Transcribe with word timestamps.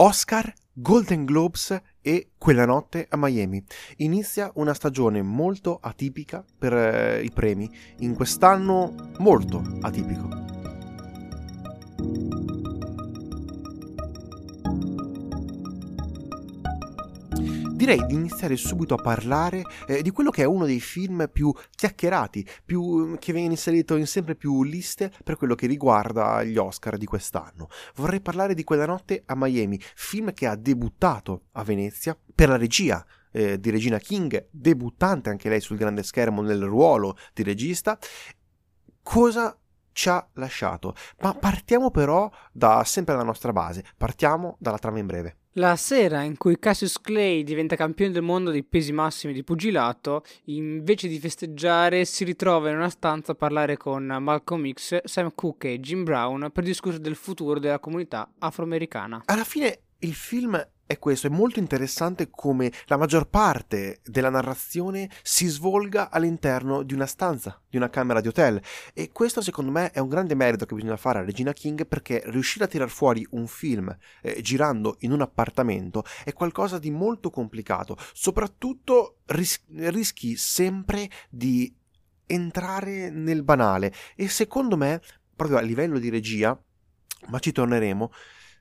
Oscar, 0.00 0.52
Golden 0.72 1.24
Globes 1.24 1.76
e 2.00 2.30
quella 2.38 2.64
notte 2.64 3.06
a 3.10 3.16
Miami. 3.16 3.64
Inizia 3.96 4.50
una 4.54 4.72
stagione 4.72 5.22
molto 5.22 5.78
atipica 5.80 6.44
per 6.56 6.72
eh, 6.72 7.22
i 7.24 7.30
premi, 7.32 7.68
in 7.98 8.14
quest'anno 8.14 8.94
molto 9.18 9.60
atipico. 9.80 10.47
Direi 17.88 18.04
di 18.04 18.14
iniziare 18.16 18.54
subito 18.56 18.92
a 18.92 19.00
parlare 19.02 19.62
eh, 19.86 20.02
di 20.02 20.10
quello 20.10 20.28
che 20.28 20.42
è 20.42 20.44
uno 20.44 20.66
dei 20.66 20.78
film 20.78 21.30
più 21.32 21.50
chiacchierati, 21.70 22.46
più, 22.62 23.16
che 23.18 23.32
viene 23.32 23.48
inserito 23.48 23.96
in 23.96 24.06
sempre 24.06 24.34
più 24.34 24.62
liste 24.62 25.10
per 25.24 25.36
quello 25.36 25.54
che 25.54 25.66
riguarda 25.66 26.42
gli 26.42 26.58
Oscar 26.58 26.98
di 26.98 27.06
quest'anno. 27.06 27.68
Vorrei 27.94 28.20
parlare 28.20 28.52
di 28.52 28.62
Quella 28.62 28.84
notte 28.84 29.22
a 29.24 29.34
Miami, 29.34 29.80
film 29.94 30.34
che 30.34 30.46
ha 30.46 30.54
debuttato 30.54 31.44
a 31.52 31.64
Venezia 31.64 32.14
per 32.34 32.50
la 32.50 32.58
regia 32.58 33.02
eh, 33.32 33.58
di 33.58 33.70
Regina 33.70 33.96
King, 33.96 34.48
debuttante 34.50 35.30
anche 35.30 35.48
lei 35.48 35.62
sul 35.62 35.78
grande 35.78 36.02
schermo 36.02 36.42
nel 36.42 36.62
ruolo 36.62 37.16
di 37.32 37.42
regista. 37.42 37.98
Cosa 39.02 39.58
ci 39.92 40.10
ha 40.10 40.28
lasciato? 40.34 40.94
Ma 41.20 41.32
partiamo 41.32 41.90
però 41.90 42.30
da 42.52 42.84
sempre 42.84 43.14
la 43.14 43.22
nostra 43.22 43.52
base, 43.52 43.82
partiamo 43.96 44.56
dalla 44.58 44.76
trama 44.76 44.98
in 44.98 45.06
breve. 45.06 45.37
La 45.58 45.74
sera 45.74 46.22
in 46.22 46.36
cui 46.36 46.56
Cassius 46.56 47.00
Clay 47.00 47.42
diventa 47.42 47.74
campione 47.74 48.12
del 48.12 48.22
mondo 48.22 48.52
dei 48.52 48.62
pesi 48.62 48.92
massimi 48.92 49.32
di 49.32 49.42
pugilato, 49.42 50.22
invece 50.44 51.08
di 51.08 51.18
festeggiare, 51.18 52.04
si 52.04 52.22
ritrova 52.22 52.70
in 52.70 52.76
una 52.76 52.88
stanza 52.88 53.32
a 53.32 53.34
parlare 53.34 53.76
con 53.76 54.04
Malcolm 54.04 54.70
X, 54.70 55.00
Sam 55.02 55.32
Cooke 55.34 55.72
e 55.72 55.80
Jim 55.80 56.04
Brown 56.04 56.50
per 56.52 56.62
discutere 56.62 57.02
del 57.02 57.16
futuro 57.16 57.58
della 57.58 57.80
comunità 57.80 58.30
afroamericana. 58.38 59.22
Alla 59.24 59.42
fine 59.42 59.80
il 59.98 60.14
film 60.14 60.64
è 60.88 60.98
questo, 60.98 61.26
è 61.26 61.30
molto 61.30 61.58
interessante 61.58 62.30
come 62.30 62.72
la 62.86 62.96
maggior 62.96 63.28
parte 63.28 64.00
della 64.04 64.30
narrazione 64.30 65.10
si 65.22 65.46
svolga 65.46 66.08
all'interno 66.08 66.82
di 66.82 66.94
una 66.94 67.04
stanza, 67.04 67.60
di 67.68 67.76
una 67.76 67.90
camera 67.90 68.22
di 68.22 68.28
hotel. 68.28 68.58
E 68.94 69.12
questo 69.12 69.42
secondo 69.42 69.70
me 69.70 69.90
è 69.90 69.98
un 69.98 70.08
grande 70.08 70.34
merito 70.34 70.64
che 70.64 70.74
bisogna 70.74 70.96
fare 70.96 71.18
a 71.18 71.24
Regina 71.24 71.52
King 71.52 71.86
perché 71.86 72.22
riuscire 72.24 72.64
a 72.64 72.68
tirar 72.68 72.88
fuori 72.88 73.26
un 73.32 73.46
film 73.46 73.94
eh, 74.22 74.40
girando 74.40 74.96
in 75.00 75.12
un 75.12 75.20
appartamento 75.20 76.04
è 76.24 76.32
qualcosa 76.32 76.78
di 76.78 76.90
molto 76.90 77.28
complicato, 77.28 77.94
soprattutto 78.14 79.18
ris- 79.26 79.62
rischi 79.74 80.36
sempre 80.36 81.10
di 81.28 81.70
entrare 82.24 83.10
nel 83.10 83.42
banale. 83.42 83.92
E 84.16 84.26
secondo 84.28 84.78
me 84.78 85.02
proprio 85.36 85.58
a 85.58 85.60
livello 85.60 85.98
di 85.98 86.08
regia, 86.08 86.58
ma 87.26 87.38
ci 87.40 87.52
torneremo, 87.52 88.10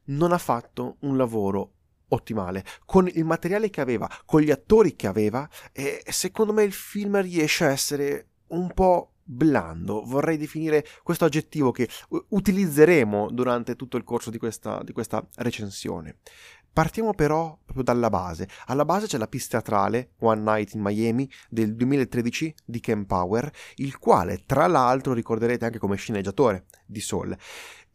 non 0.08 0.34
ha 0.34 0.38
fatto 0.38 0.98
un 1.02 1.16
lavoro 1.16 1.72
ottimale. 2.10 2.64
Con 2.86 3.08
il 3.08 3.26
materiale 3.26 3.70
che 3.70 3.82
aveva, 3.82 4.10
con 4.26 4.42
gli 4.42 4.52
attori 4.52 4.96
che 4.96 5.08
aveva, 5.08 5.48
e 5.72 6.04
secondo 6.08 6.54
me 6.54 6.64
il 6.64 6.74
film 6.74 7.22
riesce 7.22 7.66
a 7.66 7.72
essere 7.72 8.28
un 8.48 8.72
po' 8.74 9.12
blando, 9.24 10.04
vorrei 10.06 10.38
definire 10.38 10.86
questo 11.04 11.26
aggettivo 11.26 11.72
che 11.72 11.90
utilizzeremo 12.30 13.30
durante 13.30 13.76
tutto 13.76 13.98
il 13.98 14.04
corso 14.04 14.30
di 14.30 14.38
questa, 14.38 14.82
di 14.84 14.94
questa 14.94 15.26
recensione. 15.36 16.20
Partiamo 16.72 17.16
però 17.16 17.58
proprio 17.66 17.84
dalla 17.84 18.12
base. 18.12 18.48
Alla 18.68 18.86
base 18.86 19.08
c'è 19.08 19.18
la 19.18 19.28
pista 19.28 19.60
teatrale 19.60 20.12
One 20.20 20.42
Night 20.42 20.76
in 20.76 20.82
Miami 20.82 21.28
del 21.50 21.76
2013 21.76 22.54
di 22.64 22.80
Ken 22.80 23.08
Power, 23.08 23.52
il 23.78 23.98
quale 23.98 24.44
tra 24.46 24.68
l'altro 24.68 25.14
ricorderete 25.14 25.66
anche 25.66 25.80
come 25.80 25.96
sceneggiatore 25.96 26.66
di 26.86 27.00
Soul. 27.00 27.36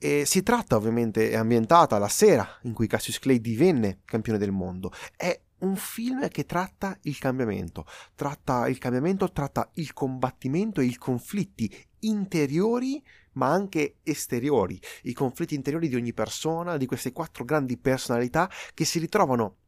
E 0.05 0.25
si 0.27 0.43
tratta 0.43 0.75
ovviamente, 0.75 1.31
è 1.31 1.37
ambientata 1.37 1.97
la 1.97 2.09
sera 2.09 2.59
in 2.63 2.73
cui 2.73 2.89
Cassius 2.89 3.21
Clay 3.21 3.41
divenne 3.41 4.01
campione 4.05 4.37
del 4.37 4.51
mondo. 4.51 4.91
È 5.17 5.41
un 5.59 5.77
film 5.77 6.29
che 6.29 6.45
tratta 6.45 6.99
il 7.03 7.17
cambiamento, 7.19 7.87
tratta 8.17 8.67
il 8.67 8.79
cambiamento, 8.79 9.31
tratta 9.31 9.71
il 9.75 9.93
combattimento 9.93 10.81
e 10.81 10.87
i 10.87 10.97
conflitti 10.97 11.73
interiori 12.01 13.01
ma 13.35 13.53
anche 13.53 13.99
esteriori, 14.03 14.77
i 15.03 15.13
conflitti 15.13 15.55
interiori 15.55 15.87
di 15.87 15.95
ogni 15.95 16.13
persona, 16.13 16.77
di 16.79 16.87
queste 16.87 17.13
quattro 17.13 17.45
grandi 17.45 17.79
personalità 17.79 18.51
che 18.75 18.85
si 18.85 18.99
ritrovano 18.99 19.59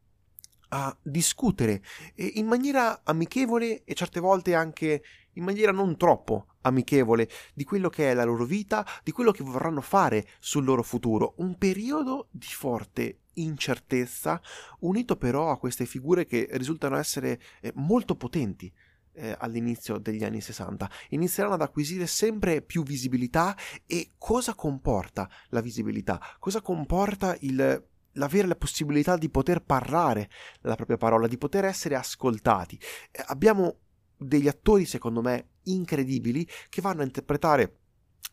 a 0.70 0.96
discutere 1.00 1.80
in 2.16 2.46
maniera 2.46 3.02
amichevole 3.04 3.84
e 3.84 3.94
certe 3.94 4.18
volte 4.18 4.56
anche 4.56 5.00
in 5.34 5.44
maniera 5.44 5.72
non 5.72 5.96
troppo 5.96 6.46
amichevole 6.62 7.28
di 7.54 7.64
quello 7.64 7.88
che 7.88 8.10
è 8.10 8.14
la 8.14 8.24
loro 8.24 8.44
vita, 8.44 8.86
di 9.02 9.12
quello 9.12 9.30
che 9.30 9.44
vorranno 9.44 9.80
fare 9.80 10.26
sul 10.38 10.64
loro 10.64 10.82
futuro. 10.82 11.34
Un 11.38 11.56
periodo 11.56 12.28
di 12.30 12.46
forte 12.46 13.20
incertezza, 13.34 14.40
unito 14.80 15.16
però 15.16 15.50
a 15.50 15.58
queste 15.58 15.86
figure 15.86 16.24
che 16.24 16.48
risultano 16.52 16.96
essere 16.96 17.40
eh, 17.60 17.72
molto 17.76 18.16
potenti. 18.16 18.72
Eh, 19.16 19.32
all'inizio 19.38 19.98
degli 19.98 20.24
anni 20.24 20.40
60 20.40 20.90
inizieranno 21.10 21.54
ad 21.54 21.62
acquisire 21.62 22.04
sempre 22.04 22.62
più 22.62 22.82
visibilità 22.82 23.56
e 23.86 24.14
cosa 24.18 24.56
comporta 24.56 25.30
la 25.50 25.60
visibilità? 25.60 26.20
Cosa 26.40 26.60
comporta 26.60 27.36
il 27.42 27.80
l'avere 28.14 28.46
la 28.46 28.56
possibilità 28.56 29.16
di 29.16 29.30
poter 29.30 29.62
parlare 29.62 30.28
la 30.60 30.74
propria 30.74 30.96
parola, 30.96 31.26
di 31.26 31.38
poter 31.38 31.64
essere 31.64 31.94
ascoltati. 31.96 32.78
Eh, 33.10 33.22
abbiamo 33.26 33.78
degli 34.26 34.48
attori, 34.48 34.84
secondo 34.84 35.20
me, 35.20 35.48
incredibili 35.64 36.46
che 36.68 36.80
vanno 36.80 37.02
a 37.02 37.04
interpretare 37.04 37.78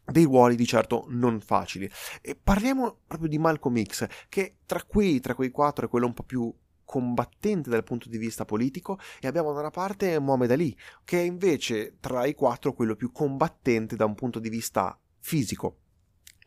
dei 0.06 0.24
ruoli 0.24 0.56
di 0.56 0.66
certo 0.66 1.06
non 1.09 1.40
facili. 1.40 1.90
E 2.22 2.35
parliamo 2.35 3.00
proprio 3.07 3.29
di 3.29 3.38
Malcolm 3.38 3.81
X, 3.84 4.07
che 4.30 4.57
tra 4.66 4.84
quei, 4.84 5.19
tra 5.19 5.35
quei 5.35 5.51
quattro 5.51 5.85
è 5.85 5.90
quello 5.90 6.07
un 6.07 6.13
po' 6.13 6.24
più 6.24 6.53
combattente 6.84 7.69
dal 7.69 7.85
punto 7.85 8.09
di 8.09 8.18
vista 8.18 8.44
politico 8.44 9.00
e 9.22 9.28
abbiamo 9.28 9.53
da 9.53 9.62
una 9.62 9.69
parte 9.69 10.19
Mohamed 10.19 10.51
Ali, 10.51 10.78
che 11.06 11.19
è 11.19 11.24
invece 11.24 11.96
tra 12.01 12.25
i 12.25 12.34
quattro 12.34 12.74
quello 12.74 12.96
più 12.96 13.13
combattente 13.13 13.96
da 13.96 14.03
un 14.03 14.13
punto 14.13 14.40
di 14.40 14.50
vista 14.50 15.00
fisico 15.19 15.78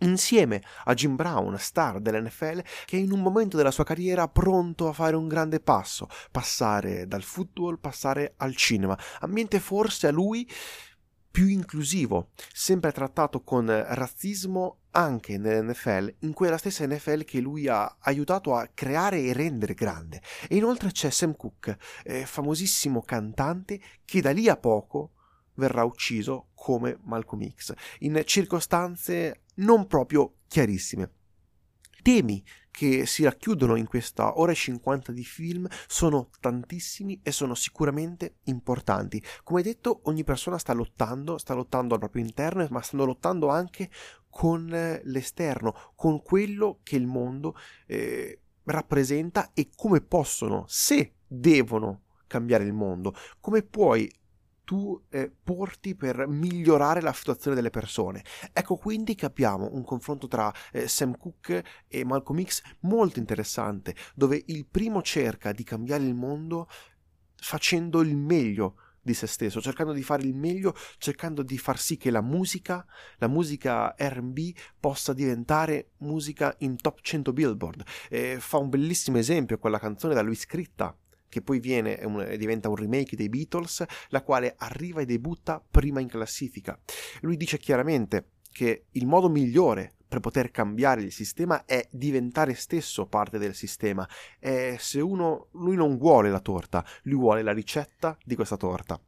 insieme 0.00 0.62
a 0.84 0.94
Jim 0.94 1.16
Brown, 1.16 1.56
star 1.58 2.00
dell'NFL, 2.00 2.62
che 2.84 2.96
è 2.96 3.00
in 3.00 3.12
un 3.12 3.20
momento 3.20 3.56
della 3.56 3.70
sua 3.70 3.84
carriera 3.84 4.28
pronto 4.28 4.88
a 4.88 4.92
fare 4.92 5.16
un 5.16 5.28
grande 5.28 5.60
passo, 5.60 6.08
passare 6.30 7.06
dal 7.06 7.22
football, 7.22 7.78
passare 7.78 8.34
al 8.38 8.56
cinema, 8.56 8.98
ambiente 9.20 9.60
forse 9.60 10.08
a 10.08 10.12
lui 10.12 10.48
più 11.34 11.48
inclusivo, 11.48 12.30
sempre 12.52 12.92
trattato 12.92 13.42
con 13.42 13.66
razzismo 13.66 14.82
anche 14.92 15.36
nell'NFL, 15.36 16.14
in 16.20 16.32
quella 16.32 16.58
stessa 16.58 16.86
NFL 16.86 17.24
che 17.24 17.40
lui 17.40 17.66
ha 17.66 17.96
aiutato 18.02 18.54
a 18.54 18.70
creare 18.72 19.20
e 19.20 19.32
rendere 19.32 19.74
grande. 19.74 20.22
E 20.48 20.54
inoltre 20.54 20.92
c'è 20.92 21.10
Sam 21.10 21.34
Cooke, 21.34 21.76
eh, 22.04 22.24
famosissimo 22.24 23.02
cantante 23.02 23.80
che 24.04 24.20
da 24.20 24.30
lì 24.30 24.48
a 24.48 24.56
poco 24.56 25.13
verrà 25.54 25.84
ucciso 25.84 26.48
come 26.54 26.98
Malcolm 27.02 27.48
X, 27.48 27.72
in 28.00 28.20
circostanze 28.24 29.42
non 29.56 29.86
proprio 29.86 30.36
chiarissime. 30.48 31.10
Temi 32.02 32.44
che 32.70 33.06
si 33.06 33.22
racchiudono 33.22 33.76
in 33.76 33.86
questa 33.86 34.38
ora 34.38 34.50
e 34.50 34.56
50 34.56 35.12
di 35.12 35.22
film 35.22 35.66
sono 35.86 36.28
tantissimi 36.40 37.20
e 37.22 37.30
sono 37.30 37.54
sicuramente 37.54 38.38
importanti. 38.44 39.22
Come 39.44 39.62
detto, 39.62 40.00
ogni 40.04 40.24
persona 40.24 40.58
sta 40.58 40.72
lottando, 40.72 41.38
sta 41.38 41.54
lottando 41.54 41.94
al 41.94 42.00
proprio 42.00 42.24
interno, 42.24 42.66
ma 42.70 42.82
stanno 42.82 43.04
lottando 43.04 43.48
anche 43.48 43.90
con 44.28 44.66
l'esterno, 44.66 45.92
con 45.94 46.20
quello 46.20 46.80
che 46.82 46.96
il 46.96 47.06
mondo 47.06 47.54
eh, 47.86 48.40
rappresenta 48.64 49.52
e 49.54 49.70
come 49.74 50.00
possono, 50.00 50.64
se 50.66 51.14
devono 51.24 52.02
cambiare 52.26 52.64
il 52.64 52.72
mondo, 52.72 53.14
come 53.38 53.62
puoi 53.62 54.10
tu 54.64 55.00
eh, 55.10 55.30
porti 55.42 55.94
per 55.94 56.26
migliorare 56.26 57.00
la 57.00 57.12
situazione 57.12 57.54
delle 57.54 57.70
persone. 57.70 58.24
Ecco 58.52 58.76
quindi 58.76 59.14
che 59.14 59.26
abbiamo 59.26 59.70
un 59.72 59.84
confronto 59.84 60.26
tra 60.26 60.52
eh, 60.72 60.88
Sam 60.88 61.16
Cooke 61.16 61.64
e 61.86 62.04
Malcolm 62.04 62.42
X 62.42 62.62
molto 62.80 63.18
interessante, 63.18 63.94
dove 64.14 64.42
il 64.46 64.66
primo 64.66 65.02
cerca 65.02 65.52
di 65.52 65.64
cambiare 65.64 66.04
il 66.04 66.14
mondo 66.14 66.68
facendo 67.36 68.00
il 68.00 68.16
meglio 68.16 68.76
di 69.04 69.12
se 69.12 69.26
stesso, 69.26 69.60
cercando 69.60 69.92
di 69.92 70.02
fare 70.02 70.22
il 70.22 70.34
meglio, 70.34 70.74
cercando 70.96 71.42
di 71.42 71.58
far 71.58 71.78
sì 71.78 71.98
che 71.98 72.10
la 72.10 72.22
musica, 72.22 72.84
la 73.18 73.28
musica 73.28 73.94
RB 73.98 74.38
possa 74.80 75.12
diventare 75.12 75.90
musica 75.98 76.54
in 76.60 76.76
top 76.76 77.00
100 77.02 77.32
Billboard. 77.34 77.84
E 78.08 78.38
fa 78.40 78.56
un 78.56 78.70
bellissimo 78.70 79.18
esempio 79.18 79.58
quella 79.58 79.78
canzone 79.78 80.14
da 80.14 80.22
lui 80.22 80.34
scritta 80.34 80.96
che 81.34 81.42
poi 81.42 81.58
viene, 81.58 81.98
un, 82.04 82.36
diventa 82.38 82.68
un 82.68 82.76
remake 82.76 83.16
dei 83.16 83.28
Beatles, 83.28 83.84
la 84.10 84.22
quale 84.22 84.54
arriva 84.56 85.00
e 85.00 85.04
debutta 85.04 85.60
prima 85.68 85.98
in 85.98 86.06
classifica. 86.06 86.78
Lui 87.22 87.36
dice 87.36 87.58
chiaramente 87.58 88.28
che 88.52 88.84
il 88.92 89.04
modo 89.04 89.28
migliore 89.28 89.94
per 90.06 90.20
poter 90.20 90.52
cambiare 90.52 91.02
il 91.02 91.10
sistema 91.10 91.64
è 91.64 91.88
diventare 91.90 92.54
stesso 92.54 93.06
parte 93.06 93.38
del 93.38 93.56
sistema. 93.56 94.08
E 94.38 94.76
se 94.78 95.00
uno, 95.00 95.48
lui 95.54 95.74
non 95.74 95.98
vuole 95.98 96.30
la 96.30 96.38
torta, 96.38 96.86
lui 97.02 97.18
vuole 97.18 97.42
la 97.42 97.52
ricetta 97.52 98.16
di 98.24 98.36
questa 98.36 98.56
torta. 98.56 99.00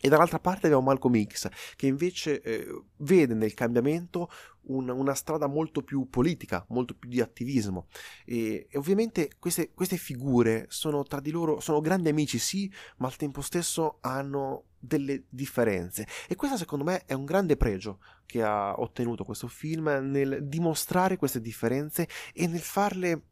E 0.00 0.08
dall'altra 0.08 0.38
parte 0.38 0.66
abbiamo 0.66 0.84
Malcolm 0.84 1.22
X, 1.24 1.48
che 1.74 1.86
invece 1.86 2.40
eh, 2.42 2.82
vede 2.98 3.34
nel 3.34 3.54
cambiamento 3.54 4.30
un, 4.66 4.88
una 4.88 5.14
strada 5.14 5.46
molto 5.46 5.82
più 5.82 6.08
politica, 6.08 6.64
molto 6.68 6.94
più 6.94 7.08
di 7.08 7.20
attivismo. 7.20 7.86
E, 8.24 8.66
e 8.70 8.78
ovviamente 8.78 9.32
queste, 9.38 9.72
queste, 9.72 9.96
figure 9.96 10.66
sono 10.68 11.02
tra 11.04 11.20
di 11.20 11.30
loro, 11.30 11.60
sono 11.60 11.80
grandi 11.80 12.08
amici, 12.08 12.38
sì, 12.38 12.70
ma 12.98 13.06
al 13.06 13.16
tempo 13.16 13.40
stesso 13.40 13.98
hanno 14.00 14.64
delle 14.78 15.24
differenze. 15.28 16.06
E 16.28 16.36
questo 16.36 16.56
secondo 16.56 16.84
me 16.84 17.04
è 17.04 17.12
un 17.12 17.24
grande 17.24 17.56
pregio 17.56 18.00
che 18.26 18.42
ha 18.42 18.78
ottenuto 18.78 19.24
questo 19.24 19.48
film 19.48 19.88
nel 20.02 20.46
dimostrare 20.46 21.16
queste 21.16 21.40
differenze 21.40 22.08
e 22.32 22.46
nel 22.46 22.60
farle, 22.60 23.22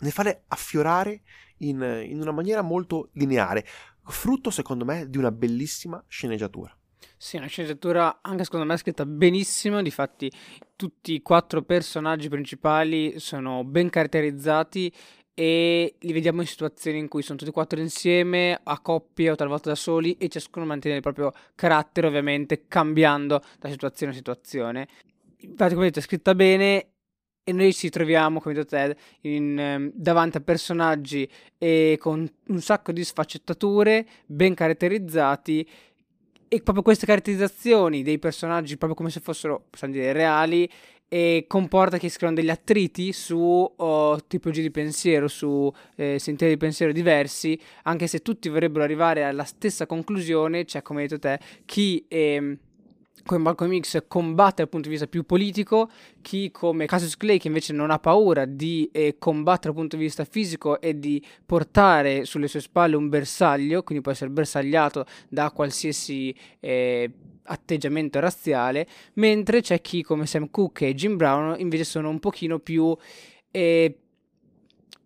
nel 0.00 0.12
farle 0.12 0.44
affiorare 0.48 1.22
in, 1.58 1.80
in 2.06 2.20
una 2.20 2.32
maniera 2.32 2.62
molto 2.62 3.10
lineare 3.14 3.64
frutto 4.10 4.50
secondo 4.50 4.84
me 4.84 5.08
di 5.08 5.18
una 5.18 5.30
bellissima 5.30 6.02
sceneggiatura. 6.06 6.76
Sì, 7.16 7.36
una 7.36 7.46
sceneggiatura 7.46 8.18
anche 8.22 8.44
secondo 8.44 8.64
me 8.64 8.76
scritta 8.76 9.04
benissimo, 9.04 9.82
difatti 9.82 10.30
tutti 10.76 11.14
i 11.14 11.22
quattro 11.22 11.62
personaggi 11.62 12.28
principali 12.28 13.18
sono 13.18 13.64
ben 13.64 13.90
caratterizzati 13.90 14.92
e 15.34 15.94
li 15.98 16.12
vediamo 16.12 16.40
in 16.40 16.46
situazioni 16.46 16.98
in 16.98 17.08
cui 17.08 17.22
sono 17.22 17.38
tutti 17.38 17.50
e 17.50 17.54
quattro 17.54 17.78
insieme, 17.80 18.58
a 18.62 18.80
coppie 18.80 19.30
o 19.30 19.36
talvolta 19.36 19.68
da 19.68 19.76
soli 19.76 20.16
e 20.16 20.28
ciascuno 20.28 20.66
mantiene 20.66 20.96
il 20.96 21.02
proprio 21.02 21.32
carattere 21.54 22.06
ovviamente 22.08 22.66
cambiando 22.66 23.40
da 23.58 23.68
situazione 23.68 24.12
a 24.12 24.16
situazione. 24.16 24.88
Infatti 25.40 25.74
come 25.74 25.86
detto 25.86 26.00
è 26.00 26.02
scritta 26.02 26.34
bene 26.34 26.94
e 27.48 27.52
noi 27.52 27.72
ci 27.72 27.88
troviamo, 27.88 28.40
come 28.40 28.54
detto 28.54 28.66
Ted, 28.66 28.94
in, 29.22 29.58
ehm, 29.58 29.90
davanti 29.94 30.36
a 30.36 30.40
personaggi 30.40 31.26
e 31.56 31.96
con 31.98 32.30
un 32.48 32.60
sacco 32.60 32.92
di 32.92 33.02
sfaccettature 33.02 34.06
ben 34.26 34.52
caratterizzati. 34.52 35.66
E 36.46 36.60
proprio 36.60 36.82
queste 36.82 37.06
caratterizzazioni 37.06 38.02
dei 38.02 38.18
personaggi, 38.18 38.76
proprio 38.76 38.94
come 38.94 39.08
se 39.08 39.20
fossero, 39.20 39.64
possiamo 39.70 39.94
dire, 39.94 40.12
reali, 40.12 40.70
e 41.08 41.46
comporta 41.48 41.96
che 41.96 42.10
scrivono 42.10 42.38
degli 42.38 42.50
attriti 42.50 43.14
su 43.14 43.38
oh, 43.74 44.26
tipologie 44.26 44.60
di 44.60 44.70
pensiero, 44.70 45.26
su 45.26 45.72
eh, 45.94 46.18
sentieri 46.18 46.52
di 46.52 46.58
pensiero 46.58 46.92
diversi, 46.92 47.58
anche 47.84 48.06
se 48.08 48.20
tutti 48.20 48.50
vorrebbero 48.50 48.84
arrivare 48.84 49.24
alla 49.24 49.44
stessa 49.44 49.86
conclusione, 49.86 50.66
cioè 50.66 50.82
come 50.82 51.00
hai 51.00 51.08
detto 51.08 51.20
te, 51.20 51.40
chi... 51.64 52.04
Eh, 52.08 52.58
come 53.28 53.42
Malcolm 53.42 53.78
X 53.78 54.04
combatte 54.08 54.62
dal 54.62 54.70
punto 54.70 54.86
di 54.88 54.94
vista 54.94 55.06
più 55.06 55.24
politico, 55.24 55.90
chi 56.22 56.50
come 56.50 56.86
Cassius 56.86 57.18
Clay 57.18 57.38
che 57.38 57.48
invece 57.48 57.74
non 57.74 57.90
ha 57.90 57.98
paura 57.98 58.46
di 58.46 58.88
eh, 58.90 59.16
combattere 59.18 59.72
dal 59.72 59.74
punto 59.74 59.96
di 59.96 60.02
vista 60.04 60.24
fisico 60.24 60.80
e 60.80 60.98
di 60.98 61.22
portare 61.44 62.24
sulle 62.24 62.48
sue 62.48 62.60
spalle 62.60 62.96
un 62.96 63.10
bersaglio, 63.10 63.82
quindi 63.82 64.02
può 64.02 64.12
essere 64.12 64.30
bersagliato 64.30 65.04
da 65.28 65.50
qualsiasi 65.50 66.34
eh, 66.58 67.12
atteggiamento 67.42 68.18
razziale, 68.18 68.86
mentre 69.14 69.60
c'è 69.60 69.82
chi 69.82 70.02
come 70.02 70.24
Sam 70.24 70.48
Cooke 70.50 70.86
e 70.88 70.94
Jim 70.94 71.16
Brown 71.16 71.60
invece 71.60 71.84
sono 71.84 72.08
un 72.08 72.18
pochino 72.18 72.58
più... 72.58 72.96
Eh, 73.50 73.98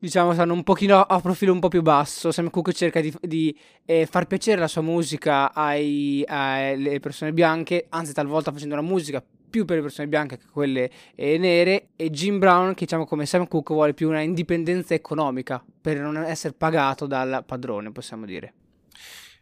diciamo, 0.03 0.33
stanno 0.33 0.53
un 0.53 0.65
pochino 0.65 1.01
a 1.01 1.21
profilo 1.21 1.53
un 1.53 1.61
po' 1.61 1.69
più 1.69 1.81
basso. 1.81 2.33
Sam 2.33 2.51
Cooke 2.51 2.73
cerca 2.73 3.01
di, 3.01 3.15
di 3.21 3.57
eh, 3.85 4.05
far 4.07 4.27
piacere 4.27 4.61
la 4.61 4.67
sua 4.67 4.83
musica 4.83 5.53
alle 5.55 6.99
persone 7.01 7.33
bianche, 7.33 7.87
anzi 7.89 8.13
talvolta 8.13 8.51
facendo 8.51 8.75
la 8.75 8.83
musica 8.83 9.25
più 9.49 9.65
per 9.65 9.77
le 9.77 9.83
persone 9.83 10.09
bianche 10.09 10.39
che 10.39 10.47
quelle 10.51 10.91
eh, 11.15 11.39
nere 11.39 11.91
e 11.95 12.11
Jim 12.11 12.39
Brown 12.39 12.75
che 12.75 12.85
diciamo 12.85 13.05
come 13.05 13.27
Sam 13.27 13.47
Cooke 13.47 13.75
vuole 13.75 13.93
più 13.93 14.09
una 14.09 14.21
indipendenza 14.21 14.95
economica 14.95 15.63
per 15.81 16.01
non 16.01 16.17
essere 16.17 16.55
pagato 16.55 17.07
dal 17.07 17.45
padrone 17.45 17.93
possiamo 17.93 18.25
dire 18.25 18.55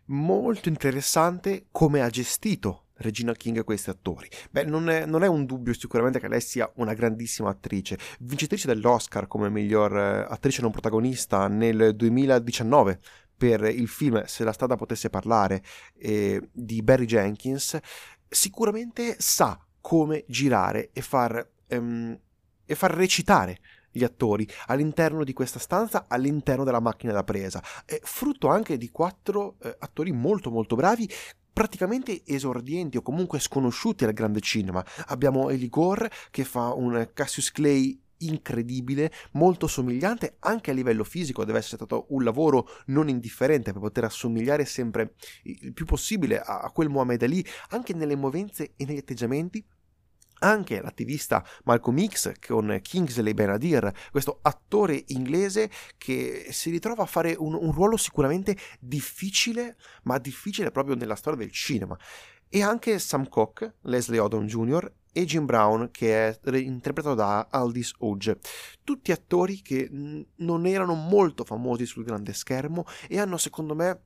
molto 0.07 0.69
interessante 0.69 1.67
come 1.71 2.01
ha 2.01 2.11
gestito 2.11 2.87
Regina 3.01 3.33
King 3.33 3.65
questi 3.65 3.91
attori? 3.91 4.29
Beh, 4.51 4.65
non 4.65 4.89
è, 4.89 5.07
non 5.07 5.23
è, 5.23 5.27
un 5.27 5.47
dubbio 5.47 5.73
sicuramente 5.75 6.21
che 6.21 6.29
lei 6.29 6.41
sia 6.41 6.71
una 6.77 6.95
grandissima 6.95 7.49
attrice, 7.49 7.99
vincitrice 8.21 8.67
dell'Oscar 8.67 9.27
come 9.27 9.49
miglior 9.49 9.97
eh, 9.97 10.27
attrice 10.29 10.63
non 10.63 10.71
protagonista 10.71 11.49
nel 11.49 11.95
2019 11.97 13.01
per 13.41 13.63
il 13.63 13.89
film 13.89 14.23
Se 14.27 14.45
la 14.45 14.53
strada 14.53 14.77
potesse 14.77 15.09
parlare 15.09 15.63
eh, 15.97 16.49
di 16.53 16.83
Barry 16.83 17.07
Jenkins, 17.07 17.79
sicuramente 18.29 19.17
sa 19.19 19.59
come 19.81 20.25
girare 20.29 20.91
e 20.93 21.01
far, 21.01 21.49
ehm, 21.67 22.19
e 22.67 22.75
far 22.75 22.93
recitare 22.93 23.59
gli 23.91 24.05
attori 24.05 24.47
all'interno 24.67 25.25
di 25.25 25.33
questa 25.33 25.59
stanza, 25.59 26.05
all'interno 26.07 26.65
della 26.65 26.81
macchina 26.81 27.13
da 27.13 27.25
presa. 27.25 27.63
È 27.85 27.99
frutto 28.03 28.49
anche 28.49 28.77
di 28.77 28.91
quattro 28.91 29.57
eh, 29.63 29.75
attori 29.79 30.13
molto 30.13 30.51
molto 30.51 30.77
bravi 30.77 31.11
praticamente 31.53 32.23
esordienti 32.25 32.97
o 32.97 33.03
comunque 33.03 33.39
sconosciuti 33.39 34.05
al 34.05 34.13
grande 34.13 34.41
cinema. 34.41 34.85
Abbiamo 35.07 35.51
Eli 35.51 35.69
Gore 35.69 36.11
che 36.31 36.45
fa 36.45 36.73
un 36.73 37.11
Cassius 37.13 37.51
Clay 37.51 37.99
incredibile, 38.21 39.11
molto 39.33 39.67
somigliante 39.67 40.37
anche 40.41 40.71
a 40.71 40.75
livello 40.75 41.05
fisico, 41.05 41.45
deve 41.45 41.59
essere 41.59 41.77
stato 41.77 42.07
un 42.11 42.23
lavoro 42.23 42.69
non 42.87 43.09
indifferente 43.09 43.73
per 43.73 43.81
poter 43.81 44.05
assomigliare 44.05 44.65
sempre 44.65 45.15
il 45.45 45.73
più 45.73 45.85
possibile 45.85 46.41
a 46.41 46.71
quel 46.73 46.89
Muhammad 46.89 47.23
Ali, 47.23 47.45
anche 47.71 47.95
nelle 47.95 48.17
movenze 48.17 48.73
e 48.77 48.85
negli 48.85 48.99
atteggiamenti 48.99 49.65
anche 50.41 50.81
l'attivista 50.81 51.45
Malcolm 51.65 52.07
X 52.07 52.33
con 52.47 52.79
Kingsley 52.83 53.35
Benadir, 53.35 53.91
questo 54.11 54.39
attore 54.43 55.05
inglese 55.09 55.71
che 55.97 56.49
si 56.51 56.71
ritrova 56.71 57.03
a 57.03 57.07
fare 57.07 57.35
un, 57.39 57.55
un, 57.55 57.73
ruolo 57.73 57.97
sicuramente 57.97 58.57
difficile, 58.79 59.77
ma 60.05 60.19
difficile 60.19 60.71
proprio 60.71 60.95
nella 60.95 61.15
storia 61.17 61.39
del 61.39 61.53
cinema. 61.53 61.97
E 62.49 62.63
anche 62.63 62.99
Sam 62.99 63.29
Cooke, 63.29 63.77
Leslie 63.83 64.19
Odom 64.19 64.45
Jr. 64.45 64.93
e 65.13 65.25
Jim 65.25 65.45
Brown 65.45 65.91
che 65.93 66.29
è 66.31 66.57
interpretato 66.57 67.15
da 67.15 67.47
Aldis 67.51 67.95
Hodge. 67.99 68.39
Tutti 68.83 69.13
attori 69.13 69.63
che 69.63 69.89
non 69.91 70.67
erano 70.67 70.95
molto 70.95 71.45
famosi 71.45 71.87
sul 71.87 72.05
grande 72.05 72.33
schermo 72.33 72.85
e 73.09 73.21
hanno 73.21 73.37
secondo 73.37 73.75
me 73.77 74.01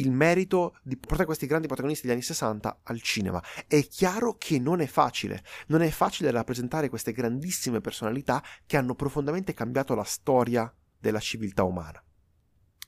il 0.00 0.10
merito 0.10 0.76
di 0.82 0.96
portare 0.96 1.26
questi 1.26 1.46
grandi 1.46 1.66
protagonisti 1.66 2.06
degli 2.06 2.16
anni 2.16 2.24
60 2.24 2.80
al 2.84 3.00
cinema. 3.00 3.42
È 3.66 3.80
chiaro 3.86 4.36
che 4.36 4.58
non 4.58 4.80
è 4.80 4.86
facile, 4.86 5.42
non 5.68 5.82
è 5.82 5.90
facile 5.90 6.30
rappresentare 6.30 6.88
queste 6.88 7.12
grandissime 7.12 7.80
personalità 7.80 8.42
che 8.66 8.76
hanno 8.76 8.94
profondamente 8.94 9.54
cambiato 9.54 9.94
la 9.94 10.04
storia 10.04 10.72
della 10.98 11.20
civiltà 11.20 11.64
umana. 11.64 12.02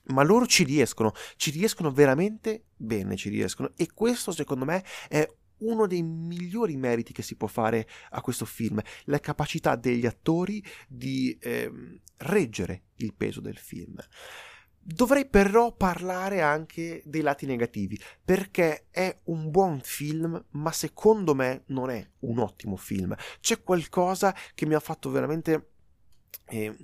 Ma 0.05 0.23
loro 0.23 0.45
ci 0.45 0.63
riescono, 0.63 1.13
ci 1.37 1.51
riescono 1.51 1.91
veramente 1.91 2.65
bene, 2.75 3.15
ci 3.15 3.29
riescono. 3.29 3.71
E 3.75 3.93
questo 3.93 4.31
secondo 4.31 4.65
me 4.65 4.83
è 5.07 5.25
uno 5.59 5.87
dei 5.87 6.03
migliori 6.03 6.75
meriti 6.75 7.13
che 7.13 7.21
si 7.21 7.35
può 7.35 7.47
fare 7.47 7.87
a 8.09 8.21
questo 8.21 8.43
film, 8.45 8.81
la 9.05 9.19
capacità 9.19 9.77
degli 9.77 10.05
attori 10.05 10.61
di 10.89 11.37
eh, 11.39 11.71
reggere 12.17 12.87
il 12.97 13.13
peso 13.13 13.39
del 13.39 13.57
film. 13.57 13.95
Dovrei 14.85 15.25
però 15.29 15.71
parlare 15.71 16.41
anche 16.41 17.01
dei 17.05 17.21
lati 17.21 17.45
negativi, 17.45 17.97
perché 18.23 18.87
è 18.91 19.17
un 19.25 19.49
buon 19.49 19.79
film, 19.81 20.43
ma 20.51 20.71
secondo 20.73 21.33
me 21.33 21.63
non 21.67 21.89
è 21.89 22.05
un 22.19 22.39
ottimo 22.39 22.75
film. 22.75 23.15
C'è 23.39 23.63
qualcosa 23.63 24.35
che 24.53 24.65
mi 24.65 24.73
ha 24.73 24.81
fatto 24.81 25.09
veramente... 25.09 25.69
Eh, 26.45 26.75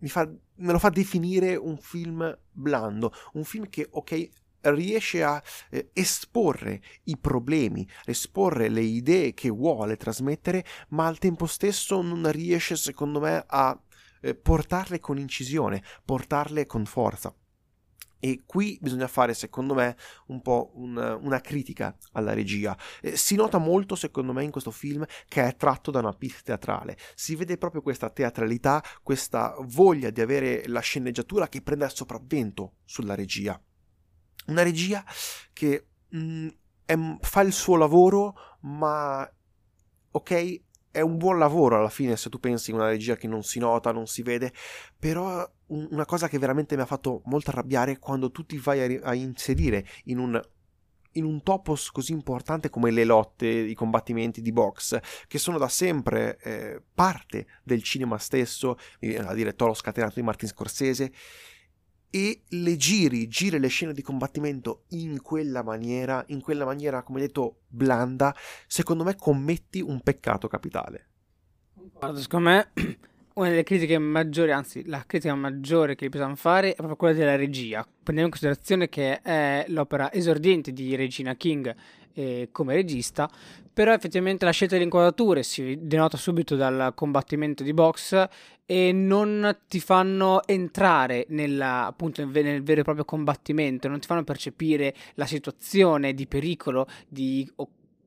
fa, 0.00 0.28
me 0.28 0.72
lo 0.72 0.78
fa 0.78 0.88
definire 0.88 1.54
un 1.54 1.78
film 1.78 2.36
blando, 2.50 3.12
un 3.34 3.44
film 3.44 3.68
che, 3.68 3.86
ok, 3.88 4.28
riesce 4.70 5.22
a 5.22 5.40
eh, 5.70 5.90
esporre 5.92 6.82
i 7.04 7.16
problemi, 7.16 7.88
esporre 8.04 8.68
le 8.68 8.82
idee 8.82 9.34
che 9.34 9.50
vuole 9.50 9.96
trasmettere, 9.96 10.64
ma 10.88 11.06
al 11.06 11.18
tempo 11.18 11.46
stesso 11.46 12.02
non 12.02 12.30
riesce, 12.30 12.76
secondo 12.76 13.20
me, 13.20 13.44
a 13.46 13.78
eh, 14.26 14.34
portarle 14.34 14.98
con 14.98 15.18
incisione, 15.18 15.82
portarle 16.04 16.66
con 16.66 16.84
forza. 16.84 17.34
E 18.18 18.42
qui 18.46 18.78
bisogna 18.80 19.06
fare, 19.06 19.34
secondo 19.34 19.74
me, 19.74 19.96
un 20.28 20.40
po' 20.40 20.72
un, 20.74 20.96
una 20.96 21.40
critica 21.40 21.96
alla 22.12 22.32
regia. 22.32 22.76
Eh, 23.00 23.16
si 23.16 23.36
nota 23.36 23.58
molto, 23.58 23.94
secondo 23.94 24.32
me, 24.32 24.42
in 24.42 24.50
questo 24.50 24.70
film 24.70 25.04
che 25.28 25.46
è 25.46 25.54
tratto 25.54 25.90
da 25.90 26.00
una 26.00 26.12
pista 26.12 26.40
teatrale. 26.42 26.96
Si 27.14 27.36
vede 27.36 27.58
proprio 27.58 27.82
questa 27.82 28.10
teatralità, 28.10 28.82
questa 29.02 29.54
voglia 29.60 30.10
di 30.10 30.20
avere 30.20 30.66
la 30.66 30.80
sceneggiatura 30.80 31.48
che 31.48 31.62
prende 31.62 31.84
il 31.84 31.92
sopravvento 31.92 32.76
sulla 32.84 33.14
regia. 33.14 33.60
Una 34.46 34.62
regia 34.62 35.04
che 35.52 35.86
mh, 36.08 36.18
mm, 36.18 36.48
è, 36.84 36.96
fa 37.20 37.42
il 37.42 37.52
suo 37.52 37.76
lavoro, 37.76 38.34
ma 38.62 39.30
ok, 40.10 40.62
è 40.96 41.02
un 41.02 41.18
buon 41.18 41.38
lavoro 41.38 41.76
alla 41.76 41.90
fine 41.90 42.16
se 42.16 42.30
tu 42.30 42.40
pensi 42.40 42.70
in 42.70 42.76
una 42.76 42.88
regia 42.88 43.16
che 43.16 43.28
non 43.28 43.42
si 43.42 43.58
nota, 43.58 43.92
non 43.92 44.06
si 44.06 44.22
vede, 44.22 44.50
però 44.98 45.46
una 45.66 46.06
cosa 46.06 46.26
che 46.26 46.38
veramente 46.38 46.74
mi 46.74 46.80
ha 46.80 46.86
fatto 46.86 47.20
molto 47.26 47.50
arrabbiare 47.50 47.92
è 47.92 47.98
quando 47.98 48.30
tu 48.30 48.46
ti 48.46 48.56
vai 48.56 48.96
a, 48.96 49.10
a 49.10 49.14
inserire 49.14 49.86
in 50.04 50.18
un 50.18 50.40
in 51.12 51.24
un 51.24 51.42
topos 51.42 51.90
così 51.90 52.12
importante 52.12 52.68
come 52.68 52.90
le 52.90 53.04
lotte, 53.04 53.46
i 53.46 53.72
combattimenti 53.74 54.42
di 54.42 54.52
box, 54.52 54.98
che 55.26 55.38
sono 55.38 55.56
da 55.56 55.68
sempre 55.68 56.38
eh, 56.42 56.82
parte 56.94 57.46
del 57.62 57.82
cinema 57.82 58.18
stesso, 58.18 58.76
a 59.00 59.32
dire 59.32 59.54
Toro 59.54 59.72
scatenato 59.72 60.14
di 60.16 60.22
Martin 60.22 60.48
Scorsese, 60.48 61.10
e 62.16 62.40
le 62.48 62.76
giri, 62.76 63.28
giri 63.28 63.58
le 63.58 63.68
scene 63.68 63.92
di 63.92 64.00
combattimento 64.00 64.84
in 64.92 65.20
quella 65.20 65.62
maniera, 65.62 66.24
in 66.28 66.40
quella 66.40 66.64
maniera, 66.64 67.02
come 67.02 67.20
detto, 67.20 67.64
blanda, 67.68 68.34
secondo 68.66 69.04
me 69.04 69.16
commetti 69.16 69.82
un 69.82 70.00
peccato 70.00 70.48
capitale. 70.48 71.08
Guarda, 71.74 72.18
secondo 72.18 72.48
me 72.48 72.70
una 73.34 73.50
delle 73.50 73.64
critiche 73.64 73.98
maggiori, 73.98 74.50
anzi 74.50 74.86
la 74.86 75.04
critica 75.06 75.34
maggiore 75.34 75.94
che 75.94 76.08
possiamo 76.08 76.36
fare 76.36 76.70
è 76.70 76.74
proprio 76.74 76.96
quella 76.96 77.12
della 77.12 77.36
regia. 77.36 77.82
Prendiamo 77.82 78.30
in 78.30 78.30
considerazione 78.30 78.88
che 78.88 79.20
è 79.20 79.66
l'opera 79.68 80.10
esordiente 80.10 80.72
di 80.72 80.96
Regina 80.96 81.34
King 81.34 81.74
eh, 82.14 82.48
come 82.50 82.72
regista, 82.72 83.28
però 83.74 83.92
effettivamente 83.92 84.46
la 84.46 84.52
scelta 84.52 84.72
delle 84.72 84.86
inquadrature 84.86 85.42
si 85.42 85.76
denota 85.82 86.16
subito 86.16 86.56
dal 86.56 86.92
combattimento 86.94 87.62
di 87.62 87.74
box 87.74 88.26
e 88.66 88.92
non 88.92 89.58
ti 89.68 89.78
fanno 89.78 90.44
entrare 90.44 91.26
nella, 91.28 91.86
appunto, 91.86 92.24
nel 92.24 92.62
vero 92.62 92.80
e 92.80 92.84
proprio 92.84 93.04
combattimento, 93.04 93.86
non 93.86 94.00
ti 94.00 94.06
fanno 94.06 94.24
percepire 94.24 94.94
la 95.14 95.26
situazione 95.26 96.12
di 96.12 96.26
pericolo, 96.26 96.86
di 97.08 97.48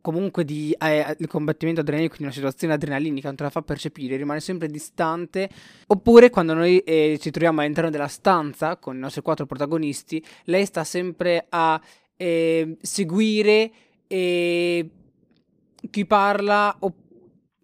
comunque 0.02 0.44
di 0.44 0.76
eh, 0.80 1.16
il 1.18 1.28
combattimento 1.28 1.82
adrenalinico, 1.82 2.16
quindi 2.16 2.34
una 2.34 2.44
situazione 2.44 2.74
adrenalinica, 2.74 3.28
non 3.28 3.38
te 3.38 3.44
la 3.44 3.50
fa 3.50 3.62
percepire, 3.62 4.18
rimane 4.18 4.42
sempre 4.42 4.68
distante. 4.68 5.50
Oppure 5.88 6.30
quando 6.30 6.54
noi 6.54 6.80
eh, 6.80 7.18
ci 7.22 7.32
troviamo 7.32 7.62
all'interno 7.62 7.90
della 7.90 8.08
stanza 8.08 8.78
con 8.78 8.96
i 8.96 9.00
nostri 9.00 9.22
quattro 9.22 9.46
protagonisti, 9.46 10.24
lei 10.46 10.66
sta 10.66 10.84
sempre 10.84 11.46
a 11.50 11.80
eh, 12.18 12.78
seguire 12.82 13.72
chi 14.10 16.06
parla 16.08 16.76
o 16.80 16.94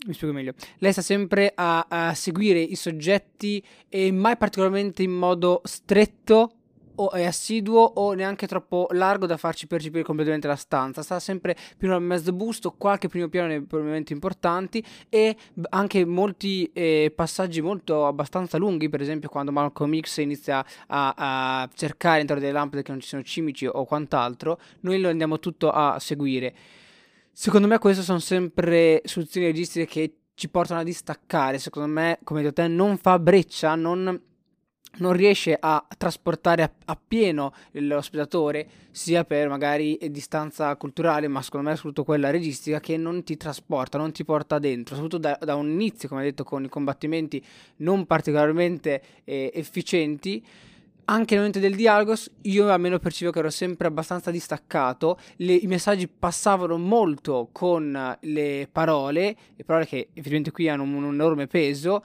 mi 0.05 0.13
spiego 0.13 0.33
meglio. 0.33 0.53
Lei 0.79 0.91
sta 0.91 1.01
sempre 1.01 1.51
a, 1.55 1.85
a 1.87 2.13
seguire 2.13 2.59
i 2.59 2.75
soggetti 2.75 3.63
e 3.89 4.11
mai 4.11 4.37
particolarmente 4.37 5.03
in 5.03 5.11
modo 5.11 5.61
stretto 5.63 6.51
o 6.95 7.11
è 7.11 7.25
assiduo 7.25 7.81
o 7.81 8.13
neanche 8.13 8.47
troppo 8.47 8.87
largo 8.91 9.25
da 9.25 9.37
farci 9.37 9.67
percepire 9.67 10.03
completamente 10.03 10.47
la 10.47 10.55
stanza. 10.55 11.01
Sta 11.01 11.19
sempre 11.19 11.55
più 11.77 11.89
nel 11.89 12.01
mezzo 12.01 12.31
busto, 12.31 12.71
qualche 12.71 13.07
primo 13.07 13.27
piano 13.27 13.47
nei 13.47 13.65
momenti 13.69 14.13
importanti 14.13 14.83
e 15.09 15.35
anche 15.69 16.05
molti 16.05 16.69
eh, 16.73 17.11
passaggi 17.13 17.61
molto 17.61 18.05
abbastanza 18.05 18.57
lunghi, 18.57 18.89
per 18.89 19.01
esempio 19.01 19.29
quando 19.29 19.51
Malcolm 19.51 19.99
X 19.99 20.17
inizia 20.17 20.65
a, 20.87 21.13
a 21.15 21.69
cercare 21.73 22.15
all'interno 22.15 22.41
delle 22.41 22.53
lampade 22.53 22.83
che 22.83 22.91
non 22.91 23.01
ci 23.01 23.07
sono 23.07 23.23
cimici 23.23 23.65
o 23.65 23.85
quant'altro, 23.85 24.59
noi 24.81 24.99
lo 24.99 25.09
andiamo 25.09 25.39
tutto 25.39 25.69
a 25.71 25.99
seguire. 25.99 26.53
Secondo 27.37 27.67
me 27.67 27.79
queste 27.79 28.01
sono 28.01 28.19
sempre 28.19 29.01
soluzioni 29.03 29.47
registiche 29.47 29.85
che 29.85 30.13
ci 30.35 30.47
portano 30.47 30.79
a 30.79 30.83
distaccare, 30.83 31.59
secondo 31.59 31.89
me, 31.89 32.17
come 32.23 32.41
detto 32.41 32.61
te, 32.61 32.69
non 32.69 32.97
fa 32.97 33.19
breccia, 33.19 33.75
non 33.75 34.21
non 34.97 35.11
riesce 35.11 35.57
a 35.59 35.85
trasportare 35.97 36.75
appieno 36.85 37.53
lo 37.71 37.99
spettatore, 37.99 38.65
sia 38.91 39.25
per 39.25 39.49
magari 39.49 39.99
distanza 40.09 40.73
culturale, 40.77 41.27
ma 41.27 41.41
secondo 41.41 41.67
me 41.67 41.75
soprattutto 41.75 42.05
quella 42.05 42.29
registica, 42.29 42.79
che 42.79 42.95
non 42.95 43.21
ti 43.25 43.35
trasporta, 43.35 43.97
non 43.97 44.13
ti 44.13 44.23
porta 44.23 44.57
dentro, 44.57 44.95
soprattutto 44.95 45.27
da, 45.27 45.37
da 45.41 45.55
un 45.55 45.69
inizio, 45.69 46.07
come 46.07 46.23
detto, 46.23 46.45
con 46.45 46.63
i 46.63 46.69
combattimenti 46.69 47.43
non 47.77 48.05
particolarmente 48.05 49.01
eh, 49.25 49.51
efficienti. 49.53 50.41
Anche 51.07 51.35
nel 51.35 51.43
momento 51.43 51.59
del 51.59 51.75
dialogo, 51.75 52.15
io 52.41 52.67
almeno 52.69 52.97
percepivo 52.97 53.31
che 53.31 53.39
ero 53.39 53.51
sempre 53.51 53.87
abbastanza 53.87 54.31
distaccato. 54.31 55.19
Le, 55.37 55.53
I 55.53 55.67
messaggi 55.67 56.07
passavano 56.07 56.77
molto 56.77 57.49
con 57.51 58.17
le 58.21 58.67
parole, 58.71 59.35
le 59.55 59.63
parole 59.63 59.85
che 59.85 60.07
effettivamente 60.13 60.51
qui 60.51 60.67
hanno 60.67 60.81
un, 60.81 60.93
un 60.95 61.13
enorme 61.13 61.45
peso 61.45 62.03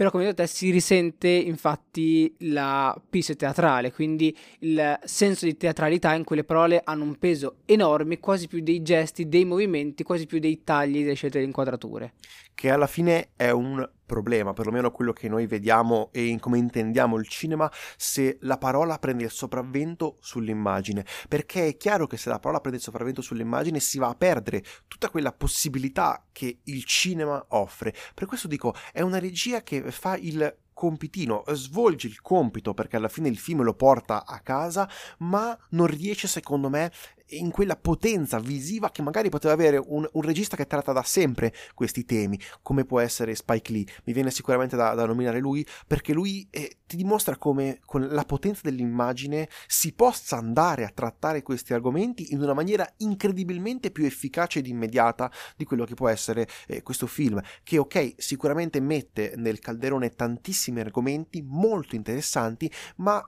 però 0.00 0.12
come 0.12 0.24
detto 0.24 0.46
si 0.46 0.70
risente 0.70 1.28
infatti 1.28 2.34
la 2.38 2.98
pista 3.10 3.34
teatrale, 3.34 3.92
quindi 3.92 4.34
il 4.60 4.98
senso 5.04 5.44
di 5.44 5.58
teatralità 5.58 6.14
in 6.14 6.24
cui 6.24 6.36
le 6.36 6.44
parole 6.44 6.80
hanno 6.82 7.04
un 7.04 7.18
peso 7.18 7.56
enorme, 7.66 8.18
quasi 8.18 8.48
più 8.48 8.62
dei 8.62 8.80
gesti, 8.80 9.28
dei 9.28 9.44
movimenti, 9.44 10.02
quasi 10.02 10.24
più 10.24 10.38
dei 10.38 10.64
tagli, 10.64 11.02
delle 11.02 11.12
scelte 11.12 11.36
delle 11.36 11.50
inquadrature. 11.50 12.14
Che 12.60 12.70
alla 12.70 12.86
fine 12.86 13.30
è 13.36 13.48
un 13.48 13.90
problema, 14.04 14.52
perlomeno 14.52 14.90
quello 14.90 15.14
che 15.14 15.30
noi 15.30 15.46
vediamo 15.46 16.10
e 16.12 16.26
in 16.26 16.38
come 16.38 16.58
intendiamo 16.58 17.16
il 17.16 17.26
cinema, 17.26 17.72
se 17.96 18.36
la 18.42 18.58
parola 18.58 18.98
prende 18.98 19.24
il 19.24 19.30
sopravvento 19.30 20.18
sull'immagine. 20.20 21.06
Perché 21.26 21.68
è 21.68 21.76
chiaro 21.78 22.06
che 22.06 22.18
se 22.18 22.28
la 22.28 22.38
parola 22.38 22.60
prende 22.60 22.76
il 22.76 22.84
sopravvento 22.84 23.22
sull'immagine 23.22 23.80
si 23.80 23.96
va 23.96 24.08
a 24.08 24.14
perdere 24.14 24.62
tutta 24.88 25.08
quella 25.08 25.32
possibilità 25.32 26.26
che 26.30 26.60
il 26.64 26.84
cinema 26.84 27.42
offre. 27.48 27.94
Per 28.12 28.26
questo 28.26 28.46
dico, 28.46 28.74
è 28.92 29.00
una 29.00 29.18
regia 29.18 29.62
che 29.62 29.90
fa 29.90 30.18
il 30.18 30.54
compitino, 30.74 31.44
svolge 31.52 32.08
il 32.08 32.20
compito 32.20 32.74
perché 32.74 32.96
alla 32.96 33.08
fine 33.08 33.28
il 33.28 33.38
film 33.38 33.62
lo 33.62 33.74
porta 33.74 34.26
a 34.26 34.40
casa, 34.40 34.86
ma 35.20 35.56
non 35.70 35.86
riesce 35.86 36.28
secondo 36.28 36.68
me 36.68 36.92
in 37.30 37.50
quella 37.50 37.76
potenza 37.76 38.38
visiva 38.38 38.90
che 38.90 39.02
magari 39.02 39.28
poteva 39.28 39.52
avere 39.52 39.76
un, 39.76 40.08
un, 40.10 40.22
regista 40.22 40.56
che 40.56 40.66
tratta 40.66 40.92
da 40.92 41.02
sempre 41.02 41.52
questi 41.74 42.04
temi, 42.04 42.38
come 42.62 42.84
può 42.84 43.00
essere 43.00 43.34
Spike 43.34 43.72
Lee. 43.72 43.86
Mi 44.04 44.12
viene 44.12 44.30
sicuramente 44.30 44.76
da, 44.76 44.94
da 44.94 45.06
nominare 45.06 45.40
lui, 45.40 45.66
perché 45.86 46.12
lui 46.12 46.46
eh, 46.50 46.78
ti 46.86 46.96
dimostra 46.96 47.36
come 47.36 47.80
con 47.84 48.08
la 48.08 48.24
potenza 48.24 48.62
dell'immagine 48.64 49.48
si 49.66 49.92
possa 49.92 50.36
andare 50.36 50.84
a 50.84 50.90
trattare 50.92 51.42
questi 51.42 51.72
argomenti 51.72 52.32
in 52.32 52.40
una 52.40 52.54
maniera 52.54 52.88
incredibilmente 52.98 53.90
più 53.90 54.04
efficace 54.04 54.58
ed 54.58 54.66
immediata 54.66 55.30
di 55.56 55.64
quello 55.64 55.84
che 55.84 55.94
può 55.94 56.08
essere 56.08 56.48
eh, 56.66 56.82
questo 56.82 57.06
film, 57.06 57.40
che 57.62 57.78
ok, 57.78 58.14
sicuramente 58.16 58.80
mette 58.80 59.34
nel 59.36 59.58
calderone 59.58 60.10
tantissimi 60.10 60.80
argomenti 60.80 61.42
molto 61.42 61.94
interessanti, 61.94 62.70
ma 62.96 63.24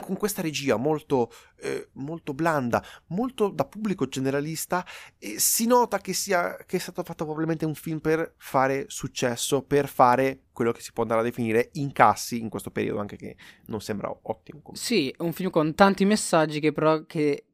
con 0.00 0.16
questa 0.16 0.42
regia 0.42 0.76
molto, 0.76 1.30
eh, 1.60 1.88
molto 1.94 2.34
blanda, 2.34 2.82
molto 3.08 3.48
da 3.48 3.64
pubblico 3.64 4.06
generalista, 4.06 4.84
eh, 5.18 5.38
si 5.38 5.66
nota 5.66 5.98
che, 5.98 6.12
sia, 6.12 6.56
che 6.66 6.76
è 6.76 6.80
stato 6.80 7.02
fatto 7.02 7.24
probabilmente 7.24 7.64
un 7.64 7.74
film 7.74 7.98
per 7.98 8.34
fare 8.36 8.84
successo, 8.88 9.62
per 9.62 9.88
fare 9.88 10.44
quello 10.52 10.72
che 10.72 10.80
si 10.80 10.92
può 10.92 11.02
andare 11.02 11.20
a 11.20 11.24
definire 11.24 11.70
incassi 11.74 12.40
in 12.40 12.48
questo 12.48 12.70
periodo, 12.70 13.00
anche 13.00 13.16
che 13.16 13.36
non 13.66 13.80
sembra 13.80 14.10
ottimo. 14.10 14.60
Comunque. 14.60 14.76
Sì, 14.76 15.14
un 15.18 15.32
film 15.32 15.50
con 15.50 15.74
tanti 15.74 16.04
messaggi 16.04 16.60
che 16.60 16.72
però 16.72 17.04
che 17.04 17.44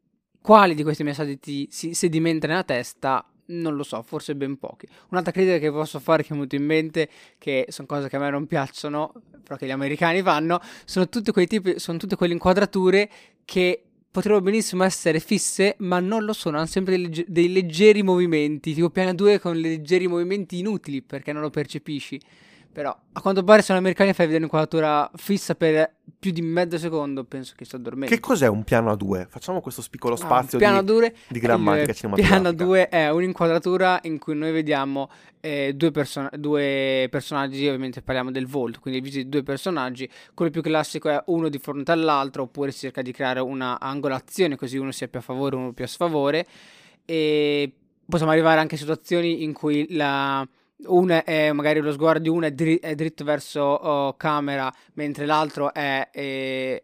quali 0.40 0.74
di 0.74 0.82
questi 0.82 1.02
messaggi 1.02 1.38
ti 1.38 1.68
si 1.70 1.94
sedimenta 1.94 2.46
nella 2.46 2.64
testa 2.64 3.26
non 3.46 3.76
lo 3.76 3.82
so, 3.82 4.02
forse 4.02 4.34
ben 4.34 4.58
pochi. 4.58 4.86
Un'altra 5.10 5.32
critica 5.32 5.58
che 5.58 5.70
posso 5.70 5.98
fare 5.98 6.22
che 6.22 6.30
è 6.30 6.32
venuta 6.32 6.56
in 6.56 6.64
mente, 6.64 7.08
che 7.38 7.66
sono 7.68 7.86
cose 7.86 8.08
che 8.08 8.16
a 8.16 8.18
me 8.18 8.30
non 8.30 8.46
piacciono, 8.46 9.12
però 9.42 9.56
che 9.56 9.66
gli 9.66 9.70
americani 9.70 10.22
fanno, 10.22 10.60
sono 10.84 11.08
tutte, 11.08 11.32
quei 11.32 11.46
tipi, 11.46 11.78
sono 11.78 11.98
tutte 11.98 12.16
quelle 12.16 12.32
inquadrature 12.32 13.10
che 13.44 13.82
potrebbero 14.10 14.42
benissimo 14.42 14.84
essere 14.84 15.18
fisse, 15.18 15.74
ma 15.78 15.98
non 15.98 16.24
lo 16.24 16.32
sono, 16.32 16.58
hanno 16.58 16.66
sempre 16.66 16.94
dei, 16.94 17.04
legge- 17.04 17.24
dei 17.26 17.52
leggeri 17.52 18.02
movimenti, 18.02 18.72
tipo 18.72 18.88
piano 18.88 19.12
2 19.12 19.40
con 19.40 19.56
leggeri 19.56 20.06
movimenti 20.06 20.58
inutili 20.58 21.02
perché 21.02 21.32
non 21.32 21.42
lo 21.42 21.50
percepisci. 21.50 22.20
Però 22.74 22.90
a 23.12 23.20
quanto 23.20 23.44
pare 23.44 23.62
se 23.62 23.70
un 23.70 23.78
americano 23.78 24.12
fai 24.12 24.26
vedere 24.26 24.38
un'inquadratura 24.38 25.08
fissa 25.14 25.54
per 25.54 25.94
più 26.18 26.32
di 26.32 26.42
mezzo 26.42 26.76
secondo, 26.76 27.22
penso 27.22 27.54
che 27.56 27.64
si 27.64 27.76
addormenti. 27.76 28.12
Che 28.12 28.20
cos'è 28.20 28.48
un 28.48 28.64
piano 28.64 28.90
a 28.90 28.96
due? 28.96 29.28
Facciamo 29.30 29.60
questo 29.60 29.80
piccolo 29.88 30.16
spazio 30.16 30.58
ah, 30.58 30.60
piano 30.60 30.80
di, 30.80 30.86
due, 30.86 31.14
di 31.28 31.38
grammatica 31.38 31.92
cinematografica. 31.92 32.40
Piano 32.40 32.48
a 32.48 32.52
due 32.52 32.88
è 32.88 33.10
un'inquadratura 33.10 34.00
in 34.02 34.18
cui 34.18 34.34
noi 34.34 34.50
vediamo 34.50 35.08
eh, 35.38 35.72
due, 35.76 35.92
person- 35.92 36.28
due, 36.36 37.06
personaggi, 37.12 37.64
ovviamente 37.64 38.02
parliamo 38.02 38.32
del 38.32 38.48
volto, 38.48 38.80
quindi 38.80 38.98
il 38.98 39.04
viso 39.06 39.18
di 39.18 39.28
due 39.28 39.44
personaggi. 39.44 40.10
Quello 40.34 40.50
più 40.50 40.60
classico 40.60 41.08
è 41.08 41.22
uno 41.26 41.48
di 41.48 41.58
fronte 41.58 41.92
all'altro, 41.92 42.42
oppure 42.42 42.72
si 42.72 42.80
cerca 42.80 43.02
di 43.02 43.12
creare 43.12 43.38
una 43.38 43.78
angolazione 43.78 44.56
così 44.56 44.78
uno 44.78 44.90
sia 44.90 45.06
più 45.06 45.20
a 45.20 45.22
favore, 45.22 45.54
uno 45.54 45.72
più 45.72 45.84
a 45.84 45.88
sfavore. 45.88 46.44
E 47.04 47.72
possiamo 48.04 48.32
arrivare 48.32 48.58
anche 48.58 48.74
a 48.74 48.78
situazioni 48.78 49.44
in 49.44 49.52
cui 49.52 49.86
la 49.90 50.44
una 50.86 51.24
è 51.24 51.52
magari 51.52 51.80
lo 51.80 51.92
sguardo 51.92 52.22
di 52.22 52.28
uno 52.28 52.46
è, 52.46 52.52
dri- 52.52 52.78
è 52.78 52.94
dritto 52.94 53.24
verso 53.24 53.60
oh, 53.60 54.16
camera, 54.16 54.72
mentre 54.94 55.26
l'altro 55.26 55.72
è, 55.72 56.10
è 56.10 56.82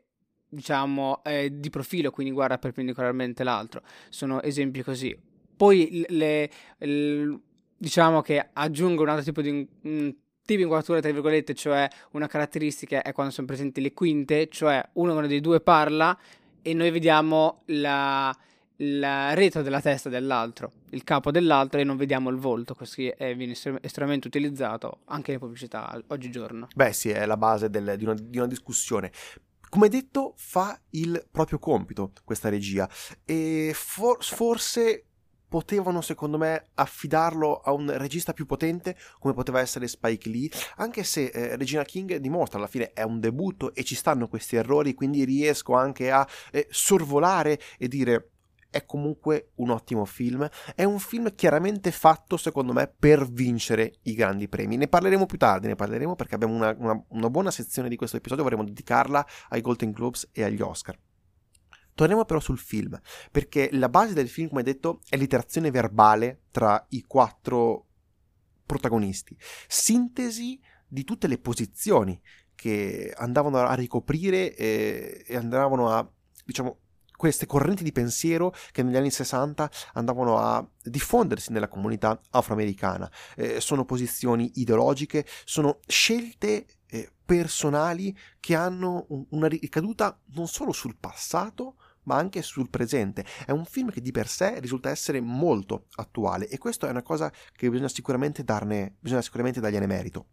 diciamo 0.49 1.23
è 1.23 1.49
di 1.51 1.71
profilo, 1.71 2.11
quindi 2.11 2.33
guarda 2.33 2.59
perpendicolarmente 2.59 3.45
l'altro. 3.45 3.83
Sono 4.09 4.43
esempi 4.43 4.83
così. 4.83 5.17
Poi 5.57 6.05
le, 6.09 6.51
le, 6.79 7.41
diciamo 7.77 8.21
che 8.21 8.49
aggiungo 8.53 9.03
un 9.03 9.09
altro 9.09 9.25
tipo 9.25 9.43
di 9.43 9.69
un, 9.83 10.15
tipo 10.45 10.63
inquadratura, 10.63 11.01
tra 11.01 11.13
virgolette, 11.13 11.55
cioè 11.55 11.89
una 12.13 12.27
caratteristica 12.27 13.03
è 13.03 13.13
quando 13.13 13.33
sono 13.33 13.47
presenti 13.47 13.81
le 13.81 13.93
quinte, 13.93 14.49
cioè 14.49 14.83
uno 14.95 15.27
dei 15.27 15.41
due 15.41 15.61
parla 15.61 16.19
e 16.63 16.75
noi 16.75 16.91
vediamo 16.91 17.63
la 17.67 18.37
il 18.81 19.35
retro 19.35 19.63
della 19.63 19.81
testa 19.81 20.09
dell'altro, 20.09 20.73
il 20.91 21.05
capo 21.05 21.31
dell'altro 21.31 21.81
e 21.81 21.85
non 21.85 21.97
vediamo 21.97 22.31
il 22.31 22.37
volto, 22.37 22.75
così 22.75 23.09
è, 23.09 23.35
viene 23.37 23.55
estremamente 23.81 24.27
utilizzato 24.27 25.01
anche 25.07 25.33
nelle 25.33 25.43
pubblicità 25.43 26.01
oggigiorno. 26.09 26.69
Beh 26.75 26.93
sì, 26.93 27.11
è 27.11 27.27
la 27.27 27.37
base 27.37 27.69
del, 27.69 27.95
di, 27.97 28.05
una, 28.05 28.15
di 28.15 28.39
una 28.39 28.47
discussione. 28.47 29.13
Come 29.69 29.89
detto, 29.89 30.35
fa 30.37 30.79
il 30.91 31.27
proprio 31.31 31.59
compito 31.59 32.13
questa 32.25 32.49
regia 32.49 32.89
e 33.25 33.71
for- 33.75 34.25
forse 34.25 35.05
potevano 35.47 36.01
secondo 36.01 36.39
me 36.39 36.65
affidarlo 36.75 37.61
a 37.61 37.73
un 37.73 37.93
regista 37.99 38.33
più 38.33 38.47
potente 38.47 38.97
come 39.19 39.35
poteva 39.35 39.61
essere 39.61 39.89
Spike 39.89 40.29
Lee, 40.29 40.49
anche 40.77 41.03
se 41.03 41.27
eh, 41.27 41.57
Regina 41.57 41.83
King 41.83 42.17
dimostra 42.17 42.59
alla 42.59 42.69
fine 42.69 42.93
è 42.93 43.03
un 43.03 43.21
debutto 43.21 43.75
e 43.75 43.85
ci 43.85 43.95
stanno 43.95 44.29
questi 44.29 44.57
errori, 44.57 44.95
quindi 44.95 45.25
riesco 45.25 45.75
anche 45.75 46.11
a 46.11 46.27
eh, 46.53 46.67
sorvolare 46.71 47.61
e 47.79 47.89
dire 47.89 48.31
è 48.71 48.87
comunque 48.87 49.51
un 49.57 49.71
ottimo 49.71 50.05
film. 50.05 50.49
È 50.75 50.85
un 50.85 50.99
film 50.99 51.35
chiaramente 51.35 51.91
fatto, 51.91 52.37
secondo 52.37 52.73
me, 52.73 52.89
per 52.89 53.29
vincere 53.29 53.99
i 54.03 54.15
grandi 54.15 54.49
premi. 54.49 54.77
Ne 54.77 54.89
parleremo 54.89 55.27
più 55.27 55.39
tardi, 55.39 55.67
ne 55.67 55.75
parleremo 55.77 56.15
perché 56.15 56.37
abbiamo 56.37 56.55
una, 56.55 56.75
una, 56.79 57.05
una 57.09 57.31
buona 57.31 57.51
sezione 57.51 57.89
di 57.89 57.97
questo 57.97 58.17
episodio, 58.17 58.45
vorremmo 58.45 58.65
dedicarla 58.65 59.27
ai 59.51 59.61
Golden 59.61 59.91
Globes 59.91 60.29
e 60.33 60.45
agli 60.45 60.61
Oscar. 60.61 60.99
Torniamo 61.95 62.25
però 62.25 62.41
sul 62.41 62.59
film, 62.59 62.99
perché 63.31 63.69
la 63.73 63.91
base 63.91 64.15
del 64.15 64.29
film, 64.29 64.49
come 64.49 64.63
detto, 64.63 65.01
è 65.09 65.17
l'iterazione 65.17 65.71
verbale 65.71 66.45
tra 66.51 66.83
i 66.91 67.03
quattro 67.03 67.87
protagonisti. 68.65 69.37
Sintesi 69.67 70.59
di 70.87 71.05
tutte 71.05 71.27
le 71.27 71.39
posizioni 71.39 72.19
che 72.55 73.13
andavano 73.17 73.59
a 73.59 73.75
ricoprire 73.75 74.55
e, 74.55 75.25
e 75.27 75.37
andavano 75.37 75.91
a, 75.91 76.11
diciamo, 76.45 76.79
queste 77.21 77.45
correnti 77.45 77.83
di 77.83 77.93
pensiero 77.93 78.55
che 78.73 78.83
negli 78.83 78.97
anni 78.97 79.11
60 79.11 79.71
andavano 79.93 80.39
a 80.39 80.67
diffondersi 80.83 81.53
nella 81.53 81.69
comunità 81.69 82.19
afroamericana. 82.31 83.13
Eh, 83.37 83.61
sono 83.61 83.85
posizioni 83.85 84.53
ideologiche, 84.55 85.27
sono 85.45 85.81
scelte 85.87 86.65
eh, 86.87 87.13
personali 87.23 88.17
che 88.41 88.55
hanno 88.55 89.05
un, 89.09 89.27
una 89.33 89.49
ricaduta 89.49 90.19
non 90.29 90.49
solo 90.49 90.73
sul 90.73 90.97
passato, 90.99 91.75
ma 92.05 92.17
anche 92.17 92.41
sul 92.41 92.71
presente. 92.71 93.27
È 93.45 93.51
un 93.51 93.67
film 93.67 93.91
che 93.91 94.01
di 94.01 94.13
per 94.13 94.27
sé 94.27 94.59
risulta 94.59 94.89
essere 94.89 95.21
molto 95.21 95.89
attuale 95.97 96.49
e 96.49 96.57
questo 96.57 96.87
è 96.87 96.91
una 96.91 97.03
cosa 97.03 97.31
che 97.55 97.69
bisogna 97.69 97.91
sicuramente 97.91 98.45
darne, 98.45 98.97
bisogna 98.99 99.21
sicuramente 99.21 99.61
dargliene 99.61 99.87
merito 99.87 100.29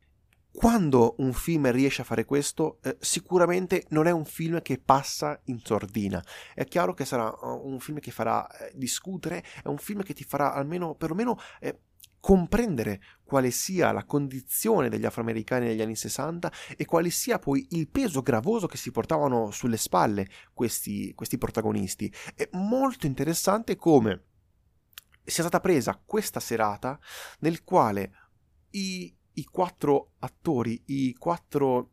quando 0.58 1.14
un 1.20 1.34
film 1.34 1.70
riesce 1.70 2.02
a 2.02 2.04
fare 2.04 2.26
questo, 2.26 2.80
eh, 2.82 2.98
sicuramente 3.00 3.86
non 3.90 4.08
è 4.08 4.12
un 4.12 4.26
film 4.26 4.60
che 4.64 4.80
passa 4.80 5.40
in 5.46 5.60
sordina. 5.64 6.20
È 6.56 6.66
chiaro 6.66 6.96
che 6.96 7.06
sarà 7.06 7.30
uh, 7.30 7.62
un 7.64 7.80
film 7.80 8.00
che 8.00 8.10
farà 8.10 8.50
eh, 8.50 8.72
discutere, 8.74 9.44
è 9.62 9.68
un 9.68 9.78
film 9.78 10.02
che 10.02 10.16
ti 10.16 10.24
farà 10.24 10.56
almeno, 10.56 10.96
perlomeno, 10.96 11.38
eh, 11.60 11.82
comprendere 12.20 13.00
quale 13.24 13.52
sia 13.52 13.92
la 13.92 14.04
condizione 14.04 14.90
degli 14.90 15.06
afroamericani 15.06 15.68
negli 15.68 15.82
anni 15.84 15.96
60 15.96 16.52
e 16.76 16.86
quale 16.86 17.12
sia 17.12 17.38
poi 17.38 17.68
il 17.72 17.88
peso 17.88 18.24
gravoso 18.24 18.66
che 18.66 18.78
si 18.78 18.90
portavano 18.90 19.52
sulle 19.52 19.78
spalle 19.78 20.28
questi, 20.56 21.14
questi 21.14 21.38
protagonisti. 21.38 22.12
È 22.34 22.50
molto 22.54 23.06
interessante 23.06 23.76
come 23.76 24.24
sia 25.24 25.44
stata 25.44 25.60
presa 25.60 26.02
questa 26.04 26.40
serata 26.40 27.00
nel 27.42 27.64
quale 27.64 28.12
i 28.72 29.17
i 29.38 29.44
quattro 29.46 30.14
attori, 30.20 30.82
i 30.88 31.14
quattro 31.14 31.92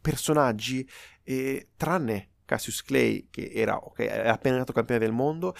personaggi, 0.00 0.88
eh, 1.22 1.70
tranne 1.76 2.30
Cassius 2.44 2.82
Clay, 2.82 3.28
che 3.30 3.50
era, 3.52 3.76
okay, 3.76 4.08
appena 4.28 4.58
nato 4.58 4.72
campione 4.72 5.00
del 5.00 5.12
mondo, 5.12 5.54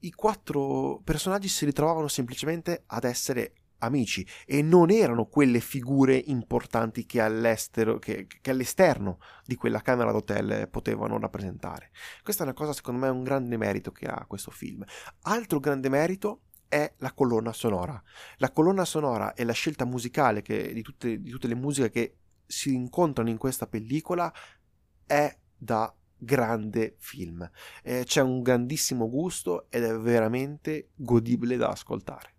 i 0.00 0.12
quattro 0.12 1.00
personaggi 1.04 1.48
si 1.48 1.64
ritrovavano 1.64 2.08
semplicemente 2.08 2.84
ad 2.86 3.04
essere 3.04 3.54
amici 3.80 4.26
e 4.44 4.60
non 4.60 4.90
erano 4.90 5.26
quelle 5.26 5.60
figure 5.60 6.14
importanti 6.14 7.06
che 7.06 7.20
all'estero, 7.20 7.98
che, 7.98 8.26
che, 8.26 8.50
all'esterno 8.50 9.18
di 9.44 9.54
quella 9.54 9.80
camera 9.80 10.12
d'hotel 10.12 10.68
potevano 10.70 11.18
rappresentare. 11.18 11.90
Questa 12.22 12.42
è 12.42 12.46
una 12.46 12.54
cosa, 12.54 12.72
secondo 12.72 13.00
me, 13.00 13.08
un 13.08 13.22
grande 13.22 13.56
merito 13.56 13.90
che 13.92 14.06
ha 14.06 14.24
questo 14.26 14.50
film. 14.50 14.84
Altro 15.22 15.58
grande 15.60 15.88
merito 15.88 16.42
è 16.70 16.94
la 16.98 17.12
colonna 17.12 17.52
sonora. 17.52 18.00
La 18.36 18.52
colonna 18.52 18.84
sonora 18.84 19.34
e 19.34 19.44
la 19.44 19.52
scelta 19.52 19.84
musicale 19.84 20.40
che, 20.40 20.72
di, 20.72 20.82
tutte, 20.82 21.20
di 21.20 21.28
tutte 21.28 21.48
le 21.48 21.56
musiche 21.56 21.90
che 21.90 22.16
si 22.46 22.72
incontrano 22.72 23.28
in 23.28 23.36
questa 23.36 23.66
pellicola 23.66 24.32
è 25.04 25.36
da 25.56 25.92
grande 26.16 26.94
film. 26.98 27.48
Eh, 27.82 28.04
c'è 28.04 28.20
un 28.20 28.40
grandissimo 28.40 29.10
gusto 29.10 29.66
ed 29.68 29.82
è 29.82 29.98
veramente 29.98 30.90
godibile 30.94 31.56
da 31.56 31.70
ascoltare. 31.70 32.34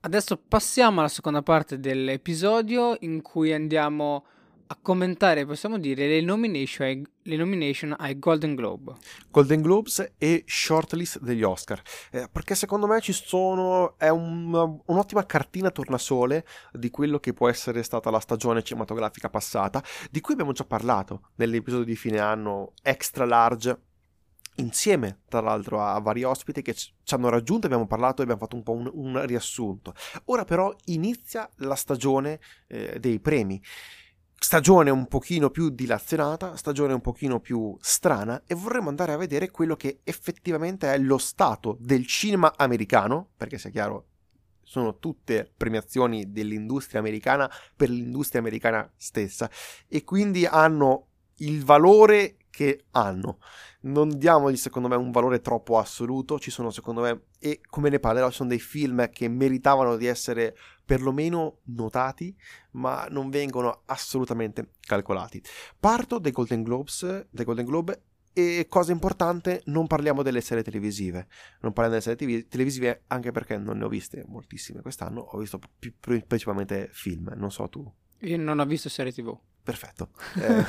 Adesso 0.00 0.36
passiamo 0.36 1.00
alla 1.00 1.08
seconda 1.08 1.42
parte 1.42 1.78
dell'episodio 1.78 2.96
in 3.00 3.20
cui 3.20 3.52
andiamo 3.52 4.24
a 4.72 4.78
commentare, 4.80 5.44
possiamo 5.44 5.78
dire, 5.78 6.06
le 6.06 6.20
nomination, 6.22 6.86
ai, 6.86 7.06
le 7.22 7.36
nomination 7.36 7.94
ai 7.98 8.18
Golden 8.18 8.54
Globe. 8.54 8.94
Golden 9.30 9.60
Globes 9.60 10.12
e 10.16 10.44
shortlist 10.46 11.20
degli 11.20 11.42
Oscar. 11.42 11.80
Eh, 12.10 12.28
perché 12.32 12.54
secondo 12.54 12.86
me 12.86 13.00
ci 13.00 13.12
sono. 13.12 13.98
è 13.98 14.08
un, 14.08 14.80
un'ottima 14.86 15.26
cartina 15.26 15.70
tornasole 15.70 16.46
di 16.72 16.90
quello 16.90 17.18
che 17.18 17.34
può 17.34 17.48
essere 17.48 17.82
stata 17.82 18.10
la 18.10 18.20
stagione 18.20 18.62
cinematografica 18.62 19.28
passata, 19.28 19.82
di 20.10 20.20
cui 20.20 20.32
abbiamo 20.32 20.52
già 20.52 20.64
parlato 20.64 21.30
nell'episodio 21.36 21.84
di 21.84 21.96
fine 21.96 22.18
anno 22.18 22.72
extra 22.82 23.26
large 23.26 23.78
insieme 24.56 25.22
tra 25.28 25.40
l'altro 25.40 25.82
a 25.82 25.98
vari 25.98 26.24
ospiti 26.24 26.60
che 26.60 26.74
ci 26.74 26.92
hanno 27.08 27.30
raggiunto, 27.30 27.66
abbiamo 27.66 27.86
parlato 27.86 28.20
e 28.20 28.24
abbiamo 28.24 28.42
fatto 28.42 28.56
un 28.56 28.62
po' 28.62 28.72
un, 28.72 28.90
un 28.92 29.26
riassunto. 29.26 29.94
Ora 30.26 30.44
però 30.44 30.74
inizia 30.86 31.48
la 31.56 31.74
stagione 31.74 32.38
eh, 32.68 32.98
dei 33.00 33.18
premi 33.20 33.60
stagione 34.42 34.90
un 34.90 35.06
pochino 35.06 35.50
più 35.50 35.68
dilazionata, 35.70 36.56
stagione 36.56 36.92
un 36.92 37.00
pochino 37.00 37.38
più 37.38 37.76
strana 37.80 38.42
e 38.44 38.56
vorremmo 38.56 38.88
andare 38.88 39.12
a 39.12 39.16
vedere 39.16 39.52
quello 39.52 39.76
che 39.76 40.00
effettivamente 40.02 40.92
è 40.92 40.98
lo 40.98 41.16
stato 41.16 41.76
del 41.78 42.04
cinema 42.08 42.52
americano, 42.56 43.28
perché 43.36 43.56
sia 43.56 43.70
chiaro 43.70 44.06
sono 44.64 44.98
tutte 44.98 45.48
premiazioni 45.56 46.32
dell'industria 46.32 46.98
americana 46.98 47.48
per 47.76 47.88
l'industria 47.88 48.40
americana 48.40 48.90
stessa 48.96 49.48
e 49.86 50.02
quindi 50.02 50.44
hanno 50.44 51.06
il 51.36 51.64
valore 51.64 52.38
che 52.52 52.84
hanno. 52.90 53.38
Non 53.80 54.16
diamogli 54.16 54.56
secondo 54.56 54.86
me 54.86 54.94
un 54.94 55.10
valore 55.10 55.40
troppo 55.40 55.78
assoluto, 55.78 56.38
ci 56.38 56.50
sono 56.50 56.70
secondo 56.70 57.00
me, 57.00 57.22
e 57.38 57.60
come 57.66 57.88
ne 57.88 57.98
parlerò, 57.98 58.28
ci 58.28 58.36
sono 58.36 58.50
dei 58.50 58.60
film 58.60 59.08
che 59.10 59.26
meritavano 59.26 59.96
di 59.96 60.06
essere 60.06 60.54
perlomeno 60.84 61.60
notati, 61.64 62.36
ma 62.72 63.06
non 63.10 63.30
vengono 63.30 63.82
assolutamente 63.86 64.74
calcolati. 64.80 65.42
Parto 65.80 66.18
dai 66.18 66.30
Golden 66.30 66.62
Globes, 66.62 67.26
dai 67.30 67.44
Golden 67.46 67.64
Globe 67.64 68.02
e 68.34 68.66
cosa 68.68 68.92
importante, 68.92 69.62
non 69.66 69.86
parliamo 69.86 70.22
delle 70.22 70.42
serie 70.42 70.62
televisive. 70.62 71.26
Non 71.60 71.72
parliamo 71.72 71.98
delle 71.98 72.16
serie 72.16 72.46
televisive 72.46 73.04
anche 73.06 73.32
perché 73.32 73.56
non 73.56 73.78
ne 73.78 73.84
ho 73.84 73.88
viste 73.88 74.24
moltissime 74.28 74.82
quest'anno. 74.82 75.20
Ho 75.20 75.38
visto 75.38 75.58
principalmente 76.00 76.90
film, 76.92 77.32
non 77.34 77.50
so 77.50 77.68
tu. 77.68 77.90
Io 78.20 78.36
non 78.36 78.58
ho 78.58 78.66
visto 78.66 78.90
serie 78.90 79.12
tv. 79.12 79.36
Perfetto. 79.62 80.10
Eh, 80.36 80.64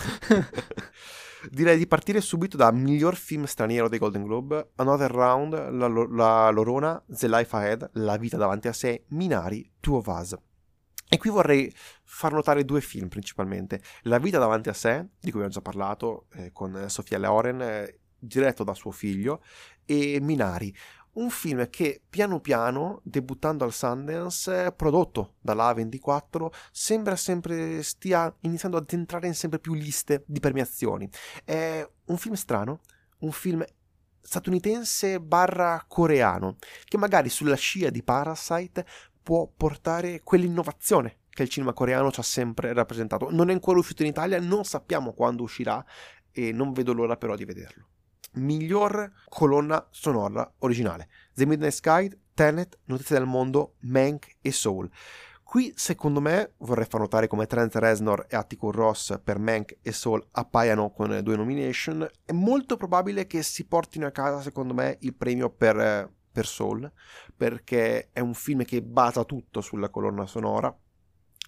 direi 1.49 1.77
di 1.77 1.87
partire 1.87 2.21
subito 2.21 2.57
da 2.57 2.71
miglior 2.71 3.15
film 3.15 3.45
straniero 3.45 3.89
dei 3.89 3.99
Golden 3.99 4.23
Globe, 4.23 4.71
Another 4.75 5.11
Round, 5.11 5.53
La, 5.71 5.87
la 5.87 6.49
Lorona, 6.49 7.03
The 7.07 7.27
Life 7.27 7.55
Ahead, 7.55 7.89
La 7.93 8.17
vita 8.17 8.37
davanti 8.37 8.67
a 8.67 8.73
sé, 8.73 9.05
Minari, 9.09 9.69
Two 9.79 9.97
of 9.97 10.07
Us. 10.07 10.35
E 11.09 11.17
qui 11.17 11.29
vorrei 11.29 11.71
far 12.03 12.33
notare 12.33 12.65
due 12.65 12.81
film 12.81 13.07
principalmente. 13.07 13.81
La 14.03 14.17
vita 14.17 14.39
davanti 14.39 14.69
a 14.69 14.73
sé, 14.73 15.09
di 15.19 15.31
cui 15.31 15.41
abbiamo 15.41 15.49
già 15.49 15.61
parlato 15.61 16.27
eh, 16.33 16.51
con 16.51 16.85
Sofia 16.87 17.19
Loren, 17.19 17.61
eh, 17.61 17.99
diretto 18.17 18.63
da 18.63 18.73
suo 18.73 18.91
figlio, 18.91 19.43
e 19.85 20.19
Minari, 20.21 20.73
un 21.13 21.29
film 21.29 21.69
che 21.69 22.01
piano 22.09 22.39
piano, 22.39 23.01
debuttando 23.03 23.63
al 23.63 23.73
Sundance, 23.73 24.73
prodotto 24.75 25.35
dalla 25.41 25.71
A24, 25.71 26.47
sembra 26.71 27.15
sempre 27.15 27.83
stia 27.83 28.33
iniziando 28.41 28.77
ad 28.77 28.91
entrare 28.91 29.27
in 29.27 29.35
sempre 29.35 29.59
più 29.59 29.73
liste 29.73 30.23
di 30.25 30.39
premiazioni. 30.39 31.09
È 31.43 31.87
un 32.05 32.17
film 32.17 32.35
strano, 32.35 32.81
un 33.19 33.31
film 33.31 33.63
statunitense 34.21 35.19
barra 35.19 35.83
coreano, 35.87 36.57
che 36.85 36.97
magari 36.97 37.29
sulla 37.29 37.55
scia 37.55 37.89
di 37.89 38.01
Parasite 38.01 38.85
può 39.21 39.49
portare 39.55 40.21
quell'innovazione 40.23 41.17
che 41.29 41.43
il 41.43 41.49
cinema 41.49 41.73
coreano 41.73 42.11
ci 42.11 42.19
ha 42.19 42.23
sempre 42.23 42.73
rappresentato. 42.73 43.29
Non 43.31 43.49
è 43.49 43.53
ancora 43.53 43.79
uscito 43.79 44.03
in 44.03 44.09
Italia, 44.09 44.39
non 44.39 44.63
sappiamo 44.65 45.13
quando 45.13 45.43
uscirà 45.43 45.83
e 46.31 46.51
non 46.51 46.73
vedo 46.73 46.93
l'ora 46.93 47.17
però 47.17 47.35
di 47.35 47.45
vederlo 47.45 47.87
miglior 48.33 49.11
colonna 49.29 49.87
sonora 49.91 50.49
originale. 50.59 51.09
The 51.33 51.45
Midnight 51.45 51.73
Sky, 51.73 52.09
Tenet, 52.33 52.79
Notizie 52.85 53.17
del 53.17 53.27
mondo, 53.27 53.75
Mank 53.81 54.37
e 54.41 54.51
Soul. 54.51 54.89
Qui, 55.43 55.71
secondo 55.75 56.19
me, 56.19 56.53
vorrei 56.57 56.85
far 56.85 57.01
notare 57.01 57.27
come 57.27 57.45
Trent 57.45 57.75
Reznor 57.75 58.25
e 58.27 58.35
Atticus 58.35 58.73
Ross 58.73 59.19
per 59.23 59.37
Mank 59.37 59.77
e 59.83 59.91
Soul 59.91 60.25
appaiano 60.31 60.89
con 60.91 61.19
due 61.21 61.35
nomination. 61.35 62.09
È 62.25 62.31
molto 62.31 62.75
probabile 62.75 63.27
che 63.27 63.43
si 63.43 63.65
portino 63.65 64.07
a 64.07 64.11
casa, 64.11 64.41
secondo 64.41 64.73
me, 64.73 64.97
il 65.01 65.13
premio 65.13 65.51
per, 65.51 66.11
per 66.31 66.47
Soul, 66.47 66.91
perché 67.37 68.09
è 68.11 68.19
un 68.19 68.33
film 68.33 68.63
che 68.63 68.81
basa 68.81 69.25
tutto 69.25 69.61
sulla 69.61 69.89
colonna 69.89 70.25
sonora. 70.25 70.75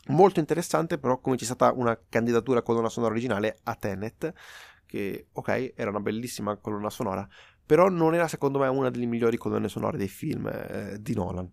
Molto 0.10 0.40
interessante, 0.40 1.00
però, 1.00 1.18
come 1.20 1.36
c'è 1.36 1.46
stata 1.46 1.72
una 1.72 2.00
candidatura 2.08 2.62
colonna 2.62 2.90
sonora 2.90 3.14
originale 3.14 3.58
a 3.64 3.74
Tenet, 3.74 4.34
che 4.86 5.28
ok, 5.32 5.74
era 5.76 5.90
una 5.90 6.00
bellissima 6.00 6.58
colonna 6.58 6.90
sonora, 6.90 7.28
però 7.66 7.90
non 7.90 8.14
era 8.14 8.28
secondo 8.28 8.60
me 8.60 8.68
una 8.68 8.90
delle 8.90 9.06
migliori 9.06 9.38
colonne 9.38 9.70
sonore 9.70 9.98
dei 9.98 10.08
film 10.08 10.48
eh, 10.48 10.98
di 11.00 11.14
Nolan. 11.14 11.52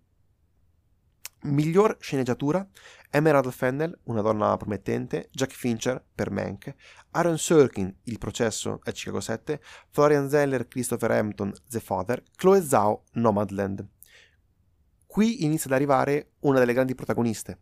Miglior 1.45 1.97
sceneggiatura: 1.99 2.66
Emerald 3.11 3.51
Fennel, 3.51 3.99
Una 4.05 4.21
donna 4.21 4.57
promettente, 4.57 5.29
Jack 5.33 5.53
Fincher 5.53 6.05
per 6.14 6.31
Mank, 6.31 6.73
Aaron 7.11 7.37
Sorkin, 7.37 7.92
Il 8.05 8.18
processo 8.18 8.79
a 8.85 8.92
Chicago 8.92 9.21
7, 9.21 9.61
Florian 9.90 10.29
Zeller, 10.29 10.68
Christopher 10.68 11.11
Hampton, 11.11 11.53
The 11.68 11.81
Father, 11.81 12.23
Chloe 12.37 12.62
Zhao, 12.62 13.05
Nomadland. 13.14 13.85
Qui 15.05 15.45
inizia 15.45 15.66
ad 15.66 15.77
arrivare 15.77 16.35
una 16.40 16.61
delle 16.61 16.73
grandi 16.73 16.95
protagoniste 16.95 17.59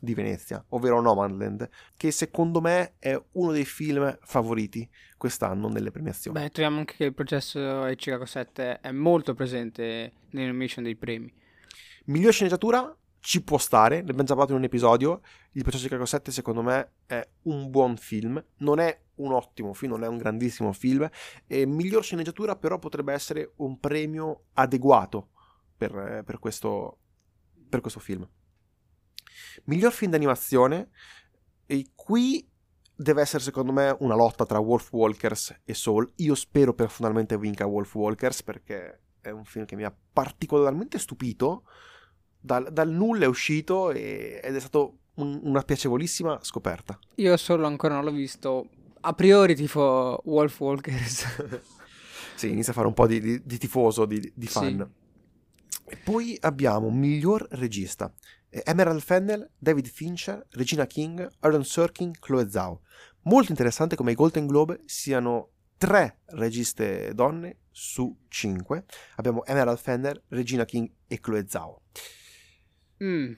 di 0.00 0.14
Venezia, 0.14 0.64
ovvero 0.70 1.00
Nomadland, 1.00 1.68
che 1.96 2.10
secondo 2.10 2.60
me 2.60 2.94
è 2.98 3.20
uno 3.32 3.52
dei 3.52 3.66
film 3.66 4.18
favoriti 4.22 4.88
quest'anno 5.16 5.68
nelle 5.68 5.90
premiazioni. 5.90 6.40
Beh, 6.40 6.48
troviamo 6.48 6.78
anche 6.78 6.94
che 6.96 7.04
il 7.04 7.14
processo 7.14 7.82
a 7.82 7.92
Chicago 7.92 8.24
7 8.24 8.80
è 8.80 8.90
molto 8.90 9.34
presente 9.34 10.12
nelle 10.30 10.46
nomination 10.46 10.82
dei 10.82 10.96
premi. 10.96 11.32
Miglior 12.06 12.32
sceneggiatura 12.32 12.96
ci 13.20 13.42
può 13.42 13.58
stare, 13.58 13.96
ne 13.96 14.00
abbiamo 14.00 14.22
già 14.22 14.32
parlato 14.32 14.52
in 14.52 14.58
un 14.58 14.64
episodio. 14.64 15.20
Il 15.52 15.62
processo 15.62 15.82
di 15.82 15.88
Chicago 15.88 16.06
7 16.06 16.32
secondo 16.32 16.62
me 16.62 16.92
è 17.06 17.26
un 17.42 17.70
buon 17.70 17.96
film, 17.98 18.42
non 18.58 18.80
è 18.80 18.98
un 19.16 19.32
ottimo 19.32 19.74
film, 19.74 19.92
non 19.92 20.04
è 20.04 20.08
un 20.08 20.16
grandissimo 20.16 20.72
film. 20.72 21.08
E 21.46 21.66
miglior 21.66 22.02
sceneggiatura 22.02 22.56
però 22.56 22.78
potrebbe 22.78 23.12
essere 23.12 23.52
un 23.56 23.78
premio 23.78 24.44
adeguato 24.54 25.28
per, 25.76 26.22
per, 26.24 26.38
questo, 26.38 26.98
per 27.68 27.80
questo 27.82 28.00
film. 28.00 28.26
Miglior 29.64 29.92
film 29.92 30.10
d'animazione, 30.10 30.90
e 31.66 31.90
qui 31.94 32.48
deve 32.94 33.22
essere 33.22 33.42
secondo 33.42 33.72
me 33.72 33.96
una 34.00 34.14
lotta 34.14 34.44
tra 34.44 34.58
Wolf 34.58 34.92
Walkers 34.92 35.60
e 35.64 35.74
Soul. 35.74 36.10
Io 36.16 36.34
spero 36.34 36.74
personalmente 36.74 37.38
vinca 37.38 37.66
Wolf 37.66 37.94
Walkers 37.94 38.42
perché 38.42 39.00
è 39.20 39.30
un 39.30 39.44
film 39.44 39.64
che 39.64 39.76
mi 39.76 39.84
ha 39.84 39.94
particolarmente 40.12 40.98
stupito 40.98 41.64
dal, 42.40 42.72
dal 42.72 42.90
nulla 42.90 43.24
è 43.24 43.28
uscito 43.28 43.90
e, 43.90 44.40
ed 44.42 44.56
è 44.56 44.60
stato 44.60 44.98
un, 45.14 45.40
una 45.44 45.62
piacevolissima 45.62 46.38
scoperta. 46.42 46.98
Io 47.16 47.36
solo 47.36 47.66
ancora 47.66 47.94
non 47.94 48.04
l'ho 48.04 48.12
visto. 48.12 48.68
A 49.00 49.12
priori 49.12 49.54
tifo 49.54 50.20
Wolf 50.24 50.58
Walkers. 50.60 51.60
sì, 52.34 52.50
inizia 52.50 52.72
a 52.72 52.74
fare 52.74 52.86
un 52.86 52.94
po' 52.94 53.06
di, 53.06 53.20
di, 53.20 53.42
di 53.44 53.58
tifoso, 53.58 54.04
di, 54.06 54.32
di 54.34 54.46
fan. 54.46 54.90
Sì. 55.68 55.78
E 55.90 55.96
poi 55.96 56.36
abbiamo 56.40 56.90
miglior 56.90 57.46
regista. 57.50 58.12
Emerald 58.50 59.00
Fennel, 59.00 59.48
David 59.56 59.86
Fincher, 59.86 60.46
Regina 60.50 60.86
King, 60.86 61.26
Aaron 61.40 61.64
Sorkin, 61.64 62.12
Chloe 62.18 62.48
Zhao. 62.48 62.82
Molto 63.22 63.50
interessante 63.50 63.96
come 63.96 64.12
i 64.12 64.14
Golden 64.14 64.46
Globe 64.46 64.82
siano 64.86 65.50
tre 65.76 66.20
registe 66.26 67.14
donne 67.14 67.58
su 67.70 68.24
cinque. 68.28 68.84
Abbiamo 69.16 69.44
Emerald 69.44 69.78
Fennel, 69.78 70.22
Regina 70.28 70.64
King 70.64 70.90
e 71.06 71.20
Chloe 71.20 71.46
Zhao. 71.48 71.82
Mm. 73.02 73.32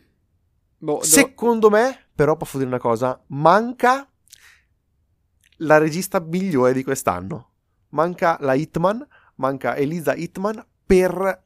Boh, 0.79 0.99
do... 0.99 1.05
Secondo 1.05 1.71
me, 1.71 2.09
però, 2.15 2.37
posso 2.37 2.57
dire 2.57 2.69
una 2.69 2.79
cosa: 2.79 3.23
manca 3.29 4.11
la 5.59 5.79
regista 5.79 6.19
migliore 6.21 6.73
di 6.73 6.83
quest'anno. 6.83 7.51
Manca 7.91 8.39
la 8.41 8.55
Hitman, 8.55 9.07
manca 9.37 9.77
Elisa 9.77 10.15
Hitman 10.15 10.67
per 10.85 11.43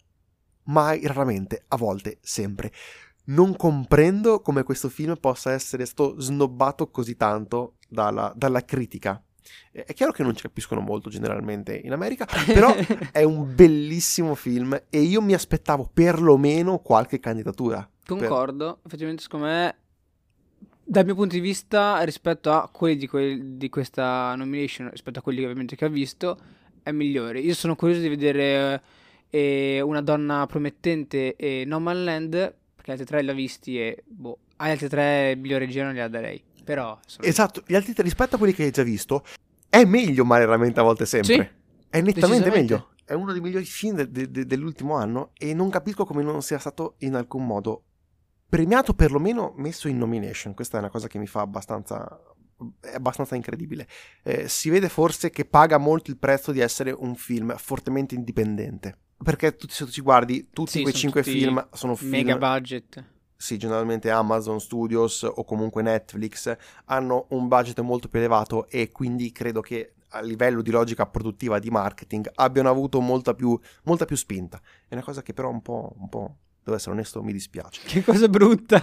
mai, 0.64 1.06
raramente, 1.06 1.64
a 1.68 1.76
volte, 1.76 2.18
sempre. 2.22 2.72
Non 3.26 3.56
comprendo 3.56 4.40
come 4.40 4.62
questo 4.62 4.88
film 4.88 5.16
possa 5.16 5.52
essere 5.52 5.84
stato 5.84 6.20
snobbato 6.20 6.90
così 6.90 7.16
tanto 7.16 7.74
dalla, 7.88 8.32
dalla 8.36 8.64
critica. 8.64 9.20
È 9.70 9.92
chiaro 9.94 10.12
che 10.12 10.22
non 10.22 10.34
ci 10.34 10.42
capiscono 10.42 10.80
molto 10.80 11.08
generalmente 11.08 11.76
in 11.76 11.92
America, 11.92 12.26
però 12.46 12.74
è 13.12 13.22
un 13.22 13.54
bellissimo 13.54 14.34
film 14.34 14.80
e 14.88 15.00
io 15.00 15.22
mi 15.22 15.34
aspettavo 15.34 15.88
perlomeno 15.92 16.78
qualche 16.78 17.20
candidatura. 17.20 17.88
Concordo, 18.04 18.74
per... 18.74 18.86
effettivamente 18.86 19.22
secondo 19.22 19.46
me 19.46 19.76
dal 20.88 21.04
mio 21.04 21.16
punto 21.16 21.34
di 21.34 21.40
vista 21.40 22.00
rispetto 22.02 22.52
a 22.52 22.68
quelli 22.70 22.96
di, 22.96 23.08
que- 23.08 23.40
di, 23.56 23.68
questa 23.68 24.34
nomination, 24.36 24.90
rispetto 24.90 25.18
a 25.18 25.22
quelli 25.22 25.42
ovviamente 25.42 25.74
che 25.74 25.84
ha 25.84 25.88
visto, 25.88 26.38
è 26.82 26.92
migliore. 26.92 27.40
Io 27.40 27.54
sono 27.54 27.74
curioso 27.74 28.00
di 28.02 28.08
vedere 28.08 28.82
eh, 29.28 29.80
Una 29.80 30.00
donna 30.00 30.46
promettente 30.46 31.34
e 31.34 31.64
No 31.66 31.80
Man 31.80 32.04
Land, 32.04 32.54
perché 32.86 32.92
altri 32.92 33.04
tre 33.04 33.22
li 33.22 33.30
ho 33.30 33.34
visti 33.34 33.80
e 33.80 34.04
boh, 34.06 34.38
agli 34.56 34.70
altri 34.70 34.88
tre 34.88 35.34
migliore 35.36 35.66
regia 35.66 35.82
non 35.82 35.92
gliela 35.92 36.08
darei. 36.08 36.40
Però, 36.62 36.96
sono... 37.04 37.26
Esatto, 37.26 37.62
gli 37.66 37.74
altri 37.74 37.92
tre 37.92 38.04
rispetto 38.04 38.36
a 38.36 38.38
quelli 38.38 38.52
che 38.52 38.62
hai 38.62 38.70
già 38.70 38.84
visto, 38.84 39.24
è 39.68 39.84
meglio, 39.84 40.24
ma 40.24 40.38
raramente 40.38 40.78
a 40.78 40.84
volte 40.84 41.04
sempre. 41.04 41.34
Sì, 41.34 41.48
è 41.90 42.00
nettamente 42.00 42.50
meglio. 42.50 42.90
È 43.04 43.12
uno 43.12 43.32
dei 43.32 43.40
migliori 43.40 43.64
film 43.64 43.96
de- 43.96 44.10
de- 44.10 44.30
de- 44.30 44.46
dell'ultimo 44.46 44.94
anno 44.94 45.30
e 45.36 45.54
non 45.54 45.68
capisco 45.70 46.04
come 46.04 46.22
non 46.22 46.42
sia 46.42 46.58
stato 46.58 46.94
in 46.98 47.14
alcun 47.14 47.46
modo 47.46 47.84
premiato 48.48 48.94
perlomeno 48.94 49.52
messo 49.56 49.88
in 49.88 49.98
nomination. 49.98 50.54
Questa 50.54 50.76
è 50.76 50.80
una 50.80 50.90
cosa 50.90 51.06
che 51.08 51.18
mi 51.18 51.26
fa 51.26 51.40
abbastanza 51.40 52.20
è 52.80 52.94
abbastanza 52.94 53.34
incredibile. 53.34 53.86
Eh, 54.22 54.48
si 54.48 54.70
vede 54.70 54.88
forse 54.88 55.30
che 55.30 55.44
paga 55.44 55.76
molto 55.78 56.10
il 56.10 56.16
prezzo 56.16 56.52
di 56.52 56.60
essere 56.60 56.90
un 56.90 57.14
film 57.14 57.54
fortemente 57.56 58.14
indipendente. 58.14 58.98
Perché 59.22 59.56
tu, 59.56 59.66
se 59.68 59.84
tu 59.84 59.90
ci 59.90 60.00
guardi, 60.00 60.48
tutti 60.52 60.72
sì, 60.72 60.82
quei 60.82 60.94
cinque 60.94 61.22
film 61.22 61.68
sono 61.72 61.94
film. 61.94 62.10
Mega 62.10 62.36
budget. 62.36 63.04
Sì, 63.36 63.58
generalmente 63.58 64.10
Amazon 64.10 64.60
Studios 64.60 65.22
o 65.22 65.44
comunque 65.44 65.82
Netflix 65.82 66.56
hanno 66.86 67.26
un 67.30 67.48
budget 67.48 67.80
molto 67.80 68.08
più 68.08 68.18
elevato 68.18 68.66
e 68.68 68.90
quindi 68.92 69.30
credo 69.30 69.60
che 69.60 69.92
a 70.10 70.20
livello 70.20 70.62
di 70.62 70.70
logica 70.70 71.06
produttiva 71.06 71.58
di 71.58 71.68
marketing 71.68 72.30
abbiano 72.36 72.70
avuto 72.70 73.00
molta 73.00 73.34
più, 73.34 73.58
molta 73.84 74.04
più 74.04 74.16
spinta. 74.16 74.60
È 74.88 74.94
una 74.94 75.02
cosa 75.02 75.22
che 75.22 75.34
però 75.34 75.50
un 75.50 75.60
po', 75.60 75.94
un 75.98 76.08
po' 76.08 76.36
devo 76.66 76.76
essere 76.76 76.94
onesto, 76.94 77.22
mi 77.22 77.32
dispiace. 77.32 77.80
Che 77.86 78.02
cosa 78.02 78.28
brutta! 78.28 78.80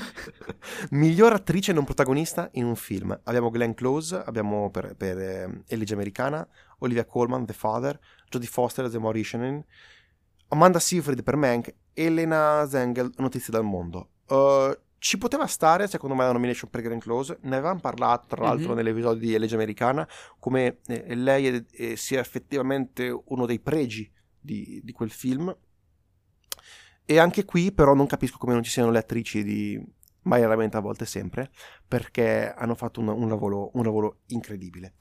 Miglior 0.90 1.34
attrice 1.34 1.74
non 1.74 1.84
protagonista 1.84 2.48
in 2.52 2.64
un 2.64 2.74
film. 2.74 3.18
Abbiamo 3.24 3.50
Glenn 3.50 3.72
Close, 3.72 4.16
abbiamo 4.16 4.70
per, 4.70 4.96
per 4.96 5.18
eh, 5.18 5.62
Eligia 5.68 5.92
Americana, 5.92 6.46
Olivia 6.78 7.04
Colman, 7.04 7.44
The 7.44 7.52
Father, 7.52 8.00
Jodie 8.30 8.48
Foster, 8.48 8.88
The 8.88 8.98
Mauritian, 8.98 9.62
Amanda 10.48 10.78
Seyfried 10.78 11.22
per 11.22 11.36
Mank, 11.36 11.74
Elena 11.92 12.66
Zengel, 12.66 13.12
Notizie 13.18 13.52
dal 13.52 13.64
mondo. 13.64 14.12
Uh, 14.28 14.74
ci 14.96 15.18
poteva 15.18 15.46
stare, 15.46 15.88
secondo 15.88 16.14
me, 16.14 16.24
la 16.24 16.32
nomination 16.32 16.70
per 16.70 16.80
Glenn 16.80 16.98
Close. 16.98 17.36
Ne 17.42 17.56
avevamo 17.56 17.80
parlato, 17.80 18.26
tra 18.28 18.42
l'altro, 18.42 18.68
mm-hmm. 18.68 18.76
nell'episodio 18.76 19.20
di 19.20 19.34
Eligia 19.34 19.56
Americana, 19.56 20.08
come 20.38 20.78
eh, 20.86 21.14
lei 21.14 21.46
è, 21.46 21.64
è, 21.66 21.94
sia 21.94 22.20
effettivamente 22.20 23.14
uno 23.26 23.44
dei 23.44 23.60
pregi 23.60 24.10
di, 24.40 24.80
di 24.82 24.92
quel 24.92 25.10
film 25.10 25.54
e 27.06 27.18
anche 27.18 27.44
qui 27.44 27.72
però 27.72 27.94
non 27.94 28.06
capisco 28.06 28.36
come 28.36 28.52
non 28.52 28.62
ci 28.62 28.70
siano 28.70 28.90
le 28.90 28.98
attrici 28.98 29.42
di 29.42 29.94
mai 30.26 30.42
raramente 30.42 30.76
a 30.76 30.80
volte 30.80 31.06
sempre, 31.06 31.50
perché 31.86 32.52
hanno 32.52 32.74
fatto 32.74 33.00
un, 33.00 33.08
un, 33.08 33.28
lavoro, 33.28 33.70
un 33.74 33.84
lavoro 33.84 34.22
incredibile. 34.26 34.94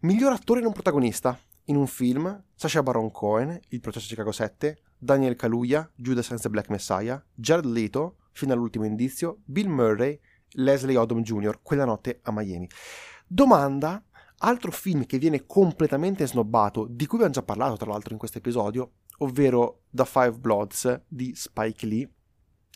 Miglior 0.00 0.32
attore 0.32 0.60
non 0.60 0.72
protagonista 0.72 1.38
in 1.66 1.76
un 1.76 1.86
film, 1.86 2.44
Sacha 2.54 2.82
Baron 2.82 3.10
Cohen, 3.10 3.60
Il 3.68 3.80
processo 3.80 4.06
Chicago 4.06 4.32
7, 4.32 4.82
Daniel 4.96 5.36
Kaluuya, 5.36 5.90
Judas 5.94 6.30
and 6.30 6.40
the 6.40 6.48
Black 6.48 6.70
Messiah, 6.70 7.22
Jared 7.34 7.66
Leto, 7.66 8.18
fino 8.32 8.52
all'ultimo 8.52 8.84
indizio, 8.84 9.40
Bill 9.44 9.68
Murray, 9.68 10.18
Leslie 10.52 10.96
Odom 10.96 11.22
Jr., 11.22 11.60
Quella 11.62 11.84
notte 11.84 12.20
a 12.22 12.32
Miami. 12.32 12.68
Domanda, 13.26 14.02
altro 14.38 14.70
film 14.70 15.06
che 15.06 15.18
viene 15.18 15.44
completamente 15.46 16.26
snobbato, 16.26 16.86
di 16.88 17.06
cui 17.06 17.16
abbiamo 17.16 17.34
già 17.34 17.42
parlato 17.42 17.76
tra 17.76 17.90
l'altro 17.90 18.12
in 18.12 18.18
questo 18.18 18.38
episodio, 18.38 18.92
ovvero 19.18 19.82
The 19.90 20.04
Five 20.04 20.38
Bloods 20.38 21.02
di 21.06 21.34
Spike 21.34 21.86
Lee, 21.86 22.10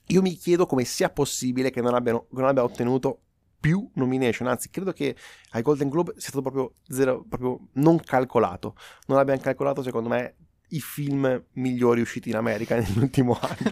io 0.08 0.22
mi 0.22 0.34
chiedo 0.36 0.66
come 0.66 0.84
sia 0.84 1.10
possibile 1.10 1.70
che 1.70 1.80
non, 1.80 1.94
abbiano, 1.94 2.26
non 2.30 2.46
abbia 2.46 2.62
ottenuto 2.62 3.20
più 3.58 3.88
nomination, 3.94 4.46
anzi 4.48 4.70
credo 4.70 4.92
che 4.92 5.16
ai 5.50 5.62
Golden 5.62 5.88
Globe 5.88 6.12
sia 6.12 6.28
stato 6.28 6.42
proprio, 6.42 6.74
zero, 6.88 7.24
proprio 7.28 7.68
non 7.74 7.98
calcolato, 7.98 8.76
non 9.06 9.18
abbiamo 9.18 9.40
calcolato 9.40 9.82
secondo 9.82 10.08
me 10.08 10.36
i 10.70 10.80
film 10.80 11.44
migliori 11.52 12.00
usciti 12.00 12.28
in 12.28 12.36
America 12.36 12.76
nell'ultimo 12.78 13.36
anno, 13.40 13.70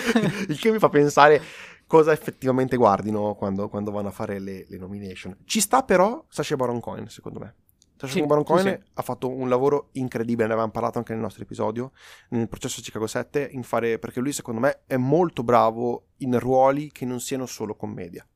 il 0.48 0.58
che 0.58 0.70
mi 0.72 0.78
fa 0.78 0.88
pensare 0.88 1.40
cosa 1.86 2.12
effettivamente 2.12 2.76
guardino 2.76 3.34
quando, 3.34 3.68
quando 3.68 3.92
vanno 3.92 4.08
a 4.08 4.12
fare 4.12 4.40
le, 4.40 4.66
le, 4.68 4.76
nomination. 4.76 5.36
Ci 5.44 5.60
sta 5.60 5.82
però 5.82 6.24
Sacha 6.28 6.56
Baron 6.56 6.80
Cohen 6.80 7.08
secondo 7.08 7.38
me. 7.38 7.54
Sacha 7.96 8.12
sì, 8.12 8.26
Baron 8.26 8.44
Cohen 8.44 8.78
sì, 8.82 8.90
ha 8.94 9.02
fatto 9.02 9.30
un 9.30 9.48
lavoro 9.48 9.88
incredibile, 9.92 10.46
ne 10.46 10.52
avevamo 10.52 10.72
parlato 10.72 10.98
anche 10.98 11.12
nel 11.12 11.22
nostro 11.22 11.42
episodio, 11.42 11.92
nel 12.30 12.48
processo 12.48 12.82
Chicago 12.82 13.06
7, 13.06 13.48
in 13.52 13.62
fare, 13.62 13.98
perché 13.98 14.20
lui 14.20 14.32
secondo 14.32 14.60
me 14.60 14.82
è 14.86 14.96
molto 14.96 15.42
bravo 15.42 16.08
in 16.18 16.38
ruoli 16.38 16.92
che 16.92 17.06
non 17.06 17.20
siano 17.20 17.46
solo 17.46 17.74
commedia. 17.74 18.26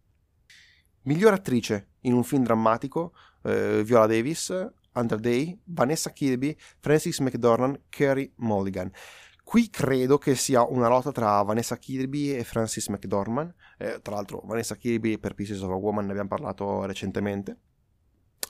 Miglior 1.03 1.35
attrice 1.35 1.89
in 2.01 2.15
un 2.15 2.25
film 2.25 2.43
drammatico, 2.43 3.13
eh, 3.43 3.83
Viola 3.85 4.07
Davis, 4.07 4.49
Under 4.95 5.19
Day, 5.19 5.59
Vanessa 5.65 6.11
Kirby, 6.11 6.57
Francis 6.79 7.19
McDormand, 7.19 7.83
Kerry 7.91 8.33
Mulligan. 8.37 8.91
Qui 9.45 9.69
credo 9.69 10.17
che 10.17 10.37
sia 10.37 10.63
una 10.63 10.89
lotta 10.89 11.13
tra 11.13 11.43
Vanessa 11.43 11.77
Kirby 11.77 12.31
e 12.31 12.45
Francis 12.45 12.89
McDormand. 12.89 13.53
Eh, 13.79 14.01
tra 14.01 14.15
l'altro, 14.15 14.43
Vanessa 14.45 14.77
Kirby 14.77 15.19
per 15.19 15.35
Pieces 15.35 15.61
of 15.61 15.71
a 15.71 15.75
Woman 15.75 16.05
ne 16.05 16.11
abbiamo 16.13 16.29
parlato 16.29 16.85
recentemente 16.85 17.59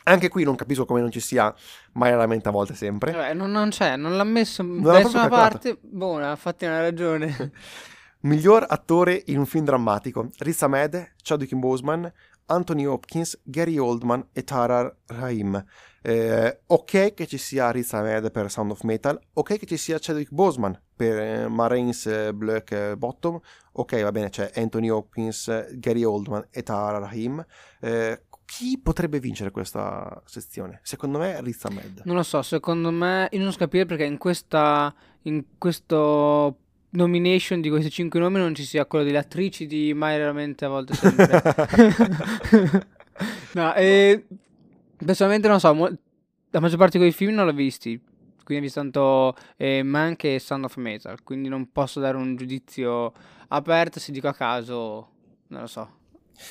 Anche 0.04 0.28
qui 0.28 0.44
non 0.44 0.56
capisco 0.56 0.84
come 0.84 1.00
non 1.00 1.10
ci 1.10 1.20
sia 1.20 1.54
mai 1.92 2.14
la 2.14 2.26
mente 2.26 2.48
a 2.48 2.52
volte 2.52 2.74
sempre. 2.74 3.12
Vabbè, 3.12 3.34
non, 3.34 3.50
non 3.50 3.70
c'è, 3.70 3.96
non 3.96 4.16
l'ha 4.16 4.24
messo 4.24 4.62
Non 4.62 4.82
da 4.82 4.98
nessuna 4.98 5.28
parte. 5.28 5.78
Buona, 5.80 6.30
infatti 6.30 6.64
una 6.64 6.80
ragione. 6.80 7.52
Miglior 8.22 8.66
attore 8.68 9.22
in 9.26 9.38
un 9.38 9.46
film 9.46 9.64
drammatico: 9.64 10.30
Riz 10.38 10.62
Ahmed, 10.62 11.14
Chadwick 11.22 11.54
Boseman, 11.54 12.10
Anthony 12.46 12.84
Hopkins, 12.84 13.38
Gary 13.44 13.78
Oldman 13.78 14.28
e 14.32 14.44
Tara 14.44 14.94
Rahim. 15.06 15.64
Eh, 16.02 16.60
ok 16.66 17.12
che 17.12 17.26
ci 17.26 17.36
sia 17.36 17.70
Riz 17.70 17.92
Ahmed 17.92 18.30
per 18.30 18.50
Sound 18.50 18.70
of 18.70 18.82
Metal, 18.82 19.18
ok 19.34 19.58
che 19.58 19.66
ci 19.66 19.76
sia 19.76 19.98
Chadwick 20.00 20.32
Boseman 20.32 20.78
per 20.96 21.18
eh, 21.18 21.48
Marines 21.48 22.06
eh, 22.06 22.32
Black 22.32 22.72
eh, 22.72 22.96
Bottom, 22.96 23.38
ok 23.72 24.02
va 24.02 24.10
bene 24.10 24.30
c'è 24.30 24.50
Anthony 24.54 24.88
Hopkins, 24.88 25.48
eh, 25.48 25.68
Gary 25.74 26.02
Oldman 26.04 26.46
e 26.50 26.62
Tara 26.62 26.98
Rahim. 26.98 27.44
Chi 28.50 28.80
potrebbe 28.82 29.20
vincere 29.20 29.52
questa 29.52 30.20
sezione? 30.24 30.80
Secondo 30.82 31.18
me 31.18 31.40
Riz 31.40 31.64
Ahmed. 31.66 32.02
Non 32.04 32.16
lo 32.16 32.24
so, 32.24 32.42
secondo 32.42 32.90
me, 32.90 33.28
io 33.30 33.38
non 33.38 33.52
so 33.52 33.58
capire 33.58 33.86
perché 33.86 34.02
in 34.02 34.18
questa, 34.18 34.92
in 35.22 35.44
questo 35.56 36.56
nomination 36.90 37.60
di 37.60 37.68
questi 37.68 37.90
cinque 37.90 38.18
nomi 38.18 38.38
non 38.38 38.52
ci 38.56 38.64
sia 38.64 38.86
quello 38.86 39.04
delle 39.04 39.18
attrici 39.18 39.68
di 39.68 39.94
Mai 39.94 40.18
Raramente 40.18 40.64
a 40.64 40.68
volte 40.68 40.94
sempre. 40.94 41.42
no, 43.54 43.72
e 43.74 44.26
personalmente 44.96 45.46
non 45.46 45.60
so, 45.60 45.72
mo- 45.72 45.98
la 46.50 46.58
maggior 46.58 46.78
parte 46.78 46.98
di 46.98 47.04
quei 47.04 47.12
film 47.12 47.36
non 47.36 47.46
l'ho 47.46 47.52
visti, 47.52 48.02
quindi 48.42 48.64
ho 48.64 48.66
visto 48.66 48.80
tanto 48.80 49.36
eh, 49.58 49.84
Mank 49.84 50.24
e 50.24 50.40
Sound 50.40 50.64
of 50.64 50.74
Metal, 50.74 51.22
quindi 51.22 51.48
non 51.48 51.70
posso 51.70 52.00
dare 52.00 52.16
un 52.16 52.34
giudizio 52.34 53.12
aperto, 53.46 54.00
se 54.00 54.10
dico 54.10 54.26
a 54.26 54.34
caso, 54.34 55.08
non 55.46 55.60
lo 55.60 55.66
so, 55.68 55.98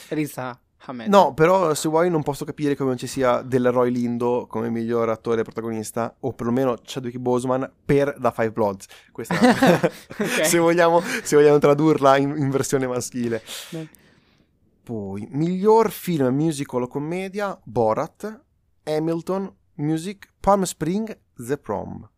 Riza 0.07 0.57
Ahmed. 0.85 1.07
No, 1.07 1.33
però 1.33 1.73
se 1.73 1.89
vuoi 1.89 2.09
non 2.09 2.23
posso 2.23 2.45
capire 2.45 2.75
come 2.75 2.89
non 2.89 2.97
ci 2.97 3.07
sia 3.07 3.41
Delroy 3.41 3.91
Lindo 3.91 4.47
come 4.49 4.69
miglior 4.69 5.09
attore 5.09 5.43
protagonista 5.43 6.15
o 6.21 6.33
perlomeno 6.33 6.77
Chadwick 6.81 7.17
Boseman 7.17 7.69
per 7.85 8.15
The 8.19 8.31
Five 8.33 8.51
Bloods. 8.51 8.87
Questa 9.11 9.35
Ok. 9.39 10.45
se, 10.45 10.57
vogliamo, 10.57 11.01
se 11.01 11.35
vogliamo 11.35 11.59
tradurla 11.59 12.17
in, 12.17 12.35
in 12.37 12.49
versione 12.49 12.87
maschile. 12.87 13.43
Dai. 13.69 13.89
Poi, 14.83 15.27
miglior 15.31 15.91
film 15.91 16.33
musical 16.33 16.83
o 16.83 16.87
commedia 16.87 17.59
Borat, 17.63 18.41
Hamilton, 18.85 19.53
Music, 19.75 20.31
Palm 20.39 20.63
Spring, 20.63 21.15
The 21.35 21.57
Prom. 21.57 22.09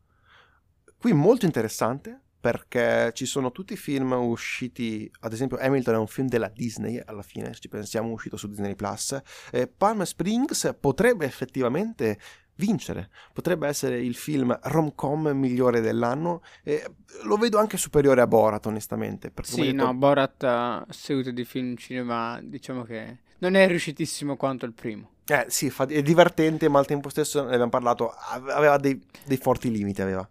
Qui 0.97 1.13
molto 1.13 1.45
interessante 1.45 2.21
perché 2.41 3.11
ci 3.13 3.25
sono 3.27 3.51
tutti 3.51 3.73
i 3.73 3.77
film 3.77 4.11
usciti, 4.13 5.09
ad 5.21 5.31
esempio 5.31 5.57
Hamilton 5.61 5.93
è 5.93 5.97
un 5.97 6.07
film 6.07 6.27
della 6.27 6.49
Disney 6.49 6.99
alla 7.05 7.21
fine, 7.21 7.53
se 7.53 7.61
ci 7.61 7.67
pensiamo, 7.69 8.11
uscito 8.11 8.35
su 8.35 8.47
Disney 8.47 8.75
Plus. 8.75 9.17
Eh, 9.51 9.67
Palm 9.67 10.01
Springs 10.01 10.75
potrebbe 10.79 11.25
effettivamente 11.25 12.17
vincere, 12.55 13.09
potrebbe 13.31 13.67
essere 13.67 13.99
il 14.01 14.15
film 14.15 14.57
rom-com 14.63 15.29
migliore 15.29 15.81
dell'anno. 15.81 16.41
e 16.63 16.83
lo 17.23 17.37
vedo 17.37 17.59
anche 17.59 17.77
superiore 17.77 18.21
a 18.21 18.27
Borat, 18.27 18.65
onestamente. 18.65 19.31
Sì, 19.43 19.61
detto- 19.61 19.83
no, 19.83 19.93
Borat 19.93 20.43
a 20.43 20.85
seguito 20.89 21.31
di 21.31 21.45
film 21.45 21.75
cinema, 21.75 22.39
diciamo 22.41 22.83
che 22.83 23.19
non 23.39 23.55
è 23.55 23.67
riuscitissimo 23.67 24.35
quanto 24.35 24.65
il 24.65 24.73
primo. 24.73 25.11
Eh, 25.25 25.45
sì, 25.47 25.71
è 25.87 26.01
divertente, 26.01 26.67
ma 26.69 26.79
al 26.79 26.85
tempo 26.87 27.09
stesso 27.09 27.43
ne 27.43 27.51
abbiamo 27.53 27.69
parlato. 27.69 28.09
ave- 28.09 28.51
Aveva 28.51 28.77
dei, 28.77 28.99
dei 29.25 29.37
forti 29.37 29.71
limiti. 29.71 30.01
Aveva. 30.01 30.27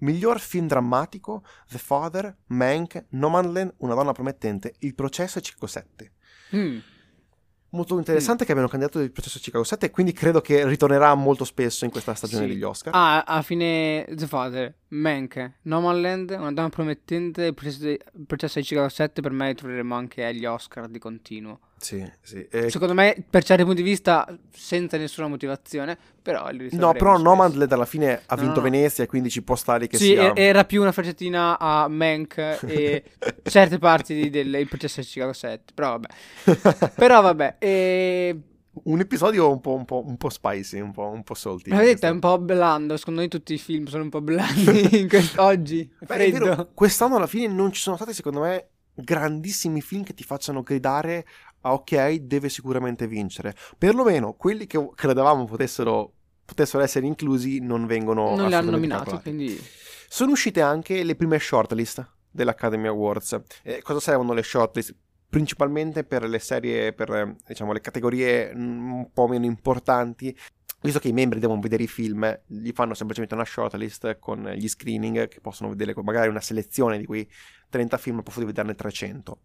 Miglior 0.00 0.38
film 0.40 0.66
drammatico: 0.66 1.42
The 1.70 1.78
Father, 1.78 2.36
Mank, 2.48 3.06
Nomadland, 3.10 3.74
Una 3.78 3.94
donna 3.94 4.12
promettente, 4.12 4.74
Il 4.80 4.94
processo 4.94 5.38
e 5.38 5.42
Chicago 5.42 5.66
7. 5.66 6.12
Mm. 6.56 6.78
Molto 7.72 7.96
interessante 7.96 8.44
che 8.44 8.50
abbiano 8.50 8.68
candidato 8.68 8.98
il 8.98 9.12
processo 9.12 9.38
Chicago 9.38 9.62
7 9.62 9.86
e 9.86 9.90
quindi 9.90 10.12
credo 10.12 10.40
che 10.40 10.66
ritornerà 10.66 11.14
molto 11.14 11.44
spesso 11.44 11.84
in 11.84 11.90
questa 11.92 12.14
stagione 12.14 12.46
Sì. 12.46 12.52
degli 12.52 12.62
Oscar. 12.64 12.92
Ah, 12.96 13.22
a 13.22 13.42
fine 13.42 14.04
The 14.12 14.26
Father, 14.26 14.74
Mank, 14.92 15.52
Nomadland, 15.62 16.30
Una 16.30 16.52
donna 16.52 16.68
promettente, 16.68 17.44
il 17.44 17.54
processo, 17.54 17.84
di- 18.58 18.62
Chicago 18.64 18.88
7 18.88 19.20
per 19.20 19.30
me 19.30 19.54
troveremo 19.54 19.94
anche 19.94 20.24
agli 20.24 20.44
Oscar 20.44 20.88
di 20.88 20.98
continuo. 20.98 21.60
Sì, 21.78 22.04
sì. 22.20 22.46
Eh, 22.50 22.70
Secondo 22.70 22.92
me, 22.92 23.24
per 23.30 23.44
certi 23.44 23.62
punti 23.64 23.82
di 23.82 23.88
vista, 23.88 24.26
senza 24.50 24.96
nessuna 24.98 25.28
motivazione, 25.28 25.96
però 26.20 26.50
no, 26.72 26.92
però. 26.92 27.16
Nomadland 27.18 27.72
alla 27.72 27.86
fine 27.86 28.20
ha 28.26 28.34
No, 28.34 28.40
vinto 28.42 28.56
no. 28.56 28.62
Venezia 28.62 29.04
e 29.04 29.06
quindi 29.06 29.30
ci 29.30 29.42
può 29.42 29.54
stare 29.54 29.86
che 29.86 29.96
Sì, 29.96 30.06
sia... 30.06 30.32
e- 30.32 30.42
era 30.42 30.64
più 30.64 30.80
una 30.82 30.92
faccettina 30.92 31.58
a 31.58 31.86
Mank 31.88 32.58
e 32.66 33.04
certe 33.44 33.78
parti 33.78 34.28
del 34.28 34.66
processo 34.68 35.00
di 35.00 35.06
Chicago 35.06 35.32
7, 35.32 35.72
però 35.72 35.90
vabbè. 35.98 36.08
Però 36.96 37.20
vabbè, 37.22 37.56
e... 37.58 38.40
un 38.84 39.00
episodio 39.00 39.50
un 39.50 39.60
po', 39.60 39.74
un 39.74 39.84
po', 39.84 40.04
un 40.06 40.16
po' 40.16 40.30
spicy, 40.30 40.80
un 40.80 40.92
po', 40.92 41.06
un 41.06 41.22
po' 41.22 41.34
salty. 41.34 41.70
Ma 41.70 41.78
vedete, 41.78 42.06
è 42.06 42.10
un 42.10 42.20
po' 42.20 42.38
blando, 42.38 42.96
secondo 42.96 43.20
me 43.20 43.28
tutti 43.28 43.54
i 43.54 43.58
film 43.58 43.86
sono 43.86 44.04
un 44.04 44.10
po' 44.10 44.20
blandi 44.20 45.06
quest- 45.08 45.38
oggi, 45.38 45.90
Beh, 45.98 46.30
vero, 46.30 46.70
quest'anno 46.72 47.16
alla 47.16 47.26
fine 47.26 47.52
non 47.52 47.72
ci 47.72 47.80
sono 47.80 47.96
stati, 47.96 48.14
secondo 48.14 48.40
me, 48.40 48.68
grandissimi 48.94 49.80
film 49.80 50.04
che 50.04 50.14
ti 50.14 50.22
facciano 50.22 50.62
gridare 50.62 51.26
a 51.62 51.72
ok, 51.72 52.14
deve 52.14 52.48
sicuramente 52.48 53.06
vincere. 53.06 53.54
Perlomeno 53.76 54.34
quelli 54.34 54.66
che 54.66 54.90
credevamo 54.94 55.44
potessero, 55.44 56.12
potessero 56.44 56.82
essere 56.82 57.06
inclusi 57.06 57.58
non 57.60 57.86
vengono 57.86 58.34
non 58.36 58.48
li 58.48 58.54
hanno 58.54 58.70
nominati, 58.70 59.18
quindi... 59.20 59.60
Sono 60.12 60.32
uscite 60.32 60.60
anche 60.60 61.04
le 61.04 61.14
prime 61.14 61.38
shortlist 61.38 62.04
dell'Academy 62.30 62.88
Awards. 62.88 63.40
Eh, 63.62 63.80
cosa 63.82 64.00
servono 64.00 64.32
le 64.32 64.42
shortlist? 64.42 64.94
Principalmente 65.30 66.02
per 66.02 66.24
le 66.24 66.40
serie, 66.40 66.92
per 66.92 67.10
eh, 67.14 67.36
diciamo 67.46 67.72
le 67.72 67.80
categorie 67.80 68.52
mm, 68.54 68.92
un 68.92 69.12
po' 69.12 69.28
meno 69.28 69.46
importanti. 69.46 70.36
Visto 70.82 70.98
che 70.98 71.08
i 71.08 71.12
membri 71.12 71.38
devono 71.38 71.60
vedere 71.60 71.84
i 71.84 71.86
film, 71.86 72.40
gli 72.46 72.72
fanno 72.72 72.94
semplicemente 72.94 73.34
una 73.34 73.44
shortlist 73.44 74.18
con 74.18 74.50
gli 74.54 74.66
screening 74.66 75.28
che 75.28 75.40
possono 75.40 75.68
vedere 75.68 75.94
magari 76.02 76.28
una 76.28 76.40
selezione 76.40 76.98
di 76.98 77.04
quei 77.04 77.30
30 77.68 77.96
film, 77.98 78.22
di 78.22 78.44
vederne 78.44 78.74
300. 78.74 79.40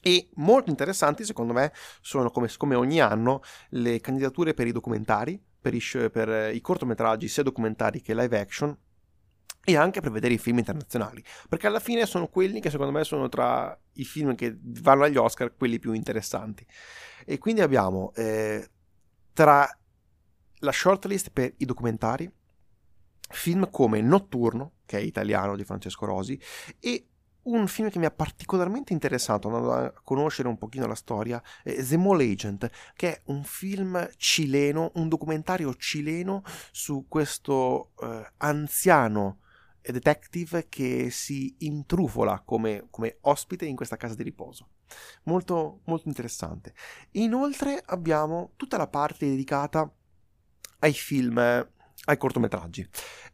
E 0.00 0.28
molto 0.34 0.70
interessanti, 0.70 1.24
secondo 1.24 1.52
me, 1.52 1.72
sono 2.00 2.30
come, 2.30 2.48
come 2.56 2.74
ogni 2.74 3.00
anno 3.00 3.42
le 3.70 4.00
candidature 4.00 4.54
per 4.54 4.66
i 4.66 4.72
documentari, 4.72 5.42
per 5.60 5.74
i, 5.74 5.80
per 6.10 6.54
i 6.54 6.60
cortometraggi, 6.60 7.26
sia 7.26 7.42
documentari 7.42 8.00
che 8.00 8.14
live 8.14 8.38
action, 8.38 8.76
e 9.64 9.76
anche 9.76 10.00
per 10.00 10.10
vedere 10.10 10.34
i 10.34 10.38
film 10.38 10.58
internazionali, 10.58 11.24
perché 11.48 11.66
alla 11.66 11.80
fine 11.80 12.04
sono 12.06 12.28
quelli 12.28 12.60
che 12.60 12.70
secondo 12.70 12.92
me 12.92 13.02
sono 13.02 13.28
tra 13.28 13.76
i 13.94 14.04
film 14.04 14.34
che 14.34 14.56
vanno 14.60 15.04
agli 15.04 15.16
Oscar 15.16 15.54
quelli 15.56 15.78
più 15.78 15.92
interessanti. 15.92 16.66
E 17.24 17.38
quindi 17.38 17.62
abbiamo 17.62 18.12
eh, 18.14 18.68
tra 19.32 19.66
la 20.58 20.72
shortlist 20.72 21.30
per 21.30 21.54
i 21.58 21.64
documentari 21.64 22.30
film 23.30 23.70
come 23.70 24.00
Notturno, 24.02 24.72
che 24.84 24.98
è 24.98 25.00
italiano 25.00 25.56
di 25.56 25.64
Francesco 25.64 26.04
Rosi, 26.04 26.38
e 26.78 27.08
un 27.44 27.66
film 27.66 27.90
che 27.90 27.98
mi 27.98 28.06
ha 28.06 28.10
particolarmente 28.10 28.92
interessato 28.92 29.48
andando 29.48 29.72
a 29.72 29.92
conoscere 30.02 30.48
un 30.48 30.56
pochino 30.56 30.86
la 30.86 30.94
storia, 30.94 31.42
The 31.62 31.96
Mole 31.96 32.30
Agent, 32.30 32.70
che 32.94 33.12
è 33.12 33.22
un 33.26 33.44
film 33.44 34.08
cileno, 34.16 34.92
un 34.94 35.08
documentario 35.08 35.74
cileno 35.74 36.42
su 36.70 37.06
questo 37.08 37.92
eh, 38.00 38.32
anziano 38.38 39.40
detective 39.92 40.66
che 40.68 41.10
si 41.10 41.54
intrufola 41.60 42.42
come, 42.44 42.86
come 42.90 43.18
ospite 43.22 43.66
in 43.66 43.76
questa 43.76 43.96
casa 43.96 44.14
di 44.14 44.22
riposo. 44.22 44.68
Molto, 45.24 45.80
molto 45.84 46.08
interessante. 46.08 46.74
Inoltre 47.12 47.82
abbiamo 47.86 48.52
tutta 48.56 48.76
la 48.76 48.86
parte 48.86 49.26
dedicata 49.26 49.90
ai 50.80 50.92
film, 50.92 51.38
eh, 51.38 51.68
ai 52.06 52.16
cortometraggi. 52.16 52.86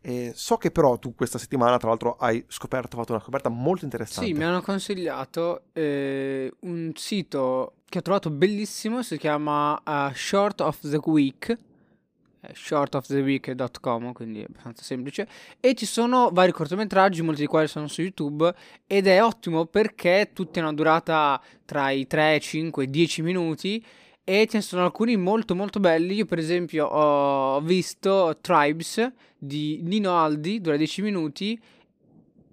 Eh, 0.02 0.32
so 0.34 0.56
che 0.56 0.70
però 0.70 0.98
tu 0.98 1.14
questa 1.14 1.38
settimana, 1.38 1.76
tra 1.76 1.88
l'altro, 1.88 2.16
hai 2.16 2.44
scoperto, 2.48 2.96
fatto 2.96 3.12
una 3.12 3.22
scoperta 3.22 3.48
molto 3.48 3.84
interessante. 3.84 4.26
Sì, 4.26 4.34
mi 4.34 4.44
hanno 4.44 4.62
consigliato 4.62 5.64
eh, 5.72 6.52
un 6.60 6.92
sito 6.94 7.74
che 7.90 7.98
ho 7.98 8.02
trovato 8.02 8.30
bellissimo, 8.30 9.02
si 9.02 9.18
chiama 9.18 9.74
uh, 9.84 10.14
Short 10.14 10.60
of 10.60 10.78
the 10.88 11.00
Week, 11.04 11.56
shortoftheweek.com, 12.53 14.12
quindi 14.12 14.40
è 14.40 14.46
abbastanza 14.48 14.83
semplice, 14.83 15.29
e 15.61 15.74
ci 15.74 15.87
sono 15.87 16.31
vari 16.33 16.53
cortometraggi, 16.53 17.22
molti 17.22 17.40
dei 17.40 17.48
quali 17.48 17.68
sono 17.68 17.87
su 17.87 18.03
YouTube, 18.03 18.55
ed 18.87 19.07
è 19.07 19.22
ottimo 19.22 19.66
perché 19.66 20.31
tutti 20.33 20.59
hanno 20.59 20.68
una 20.68 20.76
durata 20.76 21.42
tra 21.64 21.90
i 21.90 22.07
3, 22.07 22.40
5 22.40 22.85
e 22.85 22.87
10 22.87 23.22
minuti, 23.22 23.85
e 24.22 24.46
ce 24.48 24.59
ne 24.59 24.62
sono 24.62 24.85
alcuni 24.85 25.16
molto 25.16 25.55
molto 25.57 25.81
belli. 25.81 26.14
Io 26.14 26.24
per 26.24 26.38
esempio 26.38 26.87
ho 26.87 27.61
visto 27.61 28.38
Tribes 28.40 29.12
di 29.37 29.81
Nino 29.83 30.16
Aldi, 30.16 30.61
dura 30.61 30.76
10 30.76 31.03
minuti, 31.03 31.61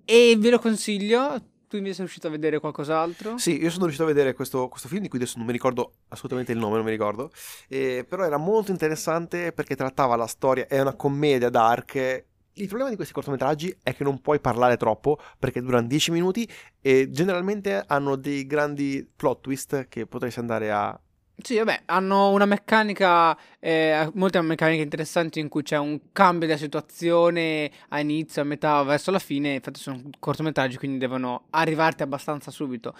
e 0.04 0.36
ve 0.38 0.50
lo 0.50 0.60
consiglio. 0.60 1.42
Tu 1.70 1.76
invece 1.76 1.96
sei 1.96 2.06
riuscito 2.06 2.28
a 2.28 2.30
vedere 2.30 2.60
qualcos'altro? 2.60 3.38
Sì, 3.38 3.62
io 3.62 3.70
sono 3.70 3.84
riuscito 3.84 4.06
a 4.06 4.08
vedere 4.14 4.34
questo, 4.34 4.70
questo 4.70 4.88
film 4.88 5.02
di 5.02 5.10
cui 5.10 5.20
adesso 5.20 5.38
non 5.38 5.46
mi 5.46 5.52
ricordo 5.52 5.96
assolutamente 6.08 6.54
il 6.54 6.60
nome, 6.60 6.76
non 6.76 6.86
mi 6.86 6.92
ricordo, 6.92 7.30
eh, 7.68 8.06
però 8.08 8.24
era 8.24 8.38
molto 8.38 8.72
interessante 8.72 9.52
perché 9.52 9.76
trattava 9.76 10.16
la 10.16 10.28
storia, 10.28 10.66
è 10.68 10.80
una 10.80 10.96
commedia 10.96 11.50
dark. 11.50 12.26
Il 12.54 12.68
problema 12.68 12.90
di 12.90 12.96
questi 12.96 13.14
cortometraggi 13.14 13.78
è 13.84 13.94
che 13.94 14.04
non 14.06 14.22
puoi 14.22 14.40
parlare 14.40 14.78
troppo 14.78 15.20
perché 15.38 15.62
durano 15.62 15.88
10 15.88 16.12
minuti 16.12 16.50
e 16.82 17.10
generalmente 17.12 17.84
hanno 17.86 18.16
dei 18.16 18.46
grandi 18.48 19.08
plot 19.14 19.42
twist 19.42 19.88
che 19.90 20.08
potresti 20.08 20.40
andare 20.40 20.72
a 20.72 20.98
Sì, 21.40 21.56
vabbè, 21.58 21.84
hanno 21.86 22.32
una 22.32 22.46
meccanica, 22.46 23.38
eh, 23.60 24.10
molte 24.16 24.42
meccaniche 24.42 24.82
interessanti 24.82 25.40
in 25.40 25.50
cui 25.50 25.62
c'è 25.62 25.78
un 25.78 26.12
cambio 26.12 26.48
della 26.48 26.60
situazione 26.60 27.72
a 27.90 28.00
inizio, 28.00 28.42
a 28.42 28.46
metà, 28.46 28.82
verso 28.84 29.12
la 29.12 29.20
fine. 29.20 29.54
Infatti 29.54 29.80
sono 29.80 30.02
cortometraggi, 30.18 30.78
quindi 30.78 30.98
devono 30.98 31.46
arrivarti 31.52 32.02
abbastanza 32.02 32.50
subito. 32.50 32.96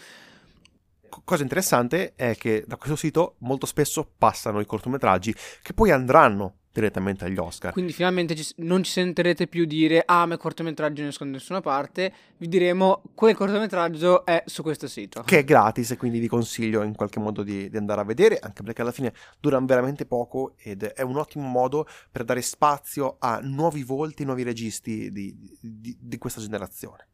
Cosa 1.24 1.42
interessante 1.42 2.14
è 2.16 2.36
che 2.38 2.64
da 2.68 2.78
questo 2.78 2.96
sito 2.96 3.36
molto 3.40 3.66
spesso 3.66 4.08
passano 4.18 4.60
i 4.60 4.66
cortometraggi 4.66 5.34
che 5.64 5.74
poi 5.74 5.90
andranno 5.90 6.57
direttamente 6.80 7.26
agli 7.26 7.38
Oscar. 7.38 7.72
Quindi 7.72 7.92
finalmente 7.92 8.36
ci, 8.36 8.54
non 8.58 8.84
ci 8.84 8.92
sentirete 8.92 9.48
più 9.48 9.66
dire 9.66 10.04
ah 10.06 10.26
ma 10.26 10.36
il 10.36 10.40
cortometraggio 10.40 11.02
non 11.02 11.10
escono 11.10 11.32
da 11.32 11.38
nessuna 11.38 11.62
parte, 11.62 12.14
vi 12.38 12.48
diremo 12.48 13.02
quel 13.16 13.36
cortometraggio 13.36 14.26
è 14.26 14.44
su 14.46 14.62
questo 14.62 14.88
sito. 14.88 15.24
Che 15.24 15.40
è 15.40 15.44
gratis 15.44 15.92
e 15.92 15.98
quindi 15.98 16.20
vi 16.20 16.28
consiglio 16.28 16.84
in 16.84 16.96
qualche 16.96 17.20
modo 17.20 17.44
di, 17.44 17.70
di 17.70 17.78
andare 17.78 18.02
a 18.02 18.04
vedere, 18.04 18.38
anche 18.40 18.64
perché 18.64 18.82
alla 18.82 18.92
fine 18.92 19.14
durano 19.40 19.66
veramente 19.66 20.06
poco 20.06 20.54
ed 20.58 20.84
è 20.84 21.02
un 21.02 21.18
ottimo 21.18 21.48
modo 21.48 21.88
per 22.12 22.24
dare 22.24 22.42
spazio 22.42 23.18
a 23.20 23.40
nuovi 23.42 23.84
volti, 23.84 24.24
nuovi 24.24 24.44
registi 24.44 25.12
di, 25.12 25.36
di, 25.60 25.98
di 26.00 26.18
questa 26.18 26.42
generazione. 26.42 27.08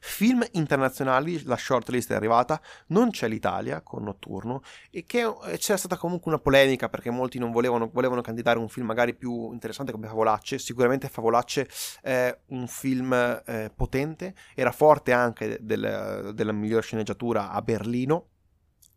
Film 0.00 0.44
internazionali, 0.52 1.42
la 1.44 1.56
shortlist 1.56 2.12
è 2.12 2.14
arrivata, 2.14 2.60
non 2.88 3.10
c'è 3.10 3.28
l'Italia 3.28 3.80
con 3.82 4.02
Notturno 4.02 4.62
e 4.90 5.04
che 5.04 5.22
eh, 5.22 5.58
c'è 5.58 5.76
stata 5.76 5.96
comunque 5.96 6.30
una 6.30 6.40
polemica 6.40 6.88
perché 6.88 7.10
molti 7.10 7.38
non 7.38 7.50
volevano, 7.50 7.90
volevano 7.92 8.20
candidare 8.20 8.58
un 8.58 8.68
film 8.68 8.86
magari 8.86 9.14
più 9.14 9.52
interessante 9.52 9.92
come 9.92 10.06
Favolacce, 10.06 10.58
sicuramente 10.58 11.08
Favolacce 11.08 11.68
è 12.00 12.36
un 12.48 12.66
film 12.66 13.12
eh, 13.12 13.70
potente, 13.74 14.34
era 14.54 14.72
forte 14.72 15.12
anche 15.12 15.58
del, 15.60 16.32
della 16.34 16.52
migliore 16.52 16.82
sceneggiatura 16.82 17.50
a 17.50 17.62
Berlino 17.62 18.28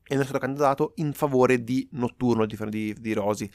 e 0.07 0.13
non 0.13 0.23
è 0.23 0.25
stato 0.25 0.39
candidato 0.39 0.93
in 0.95 1.13
favore 1.13 1.63
di 1.63 1.87
Notturno 1.91 2.45
di, 2.45 2.57
di, 2.69 2.95
di 2.97 3.13
Rosi. 3.13 3.49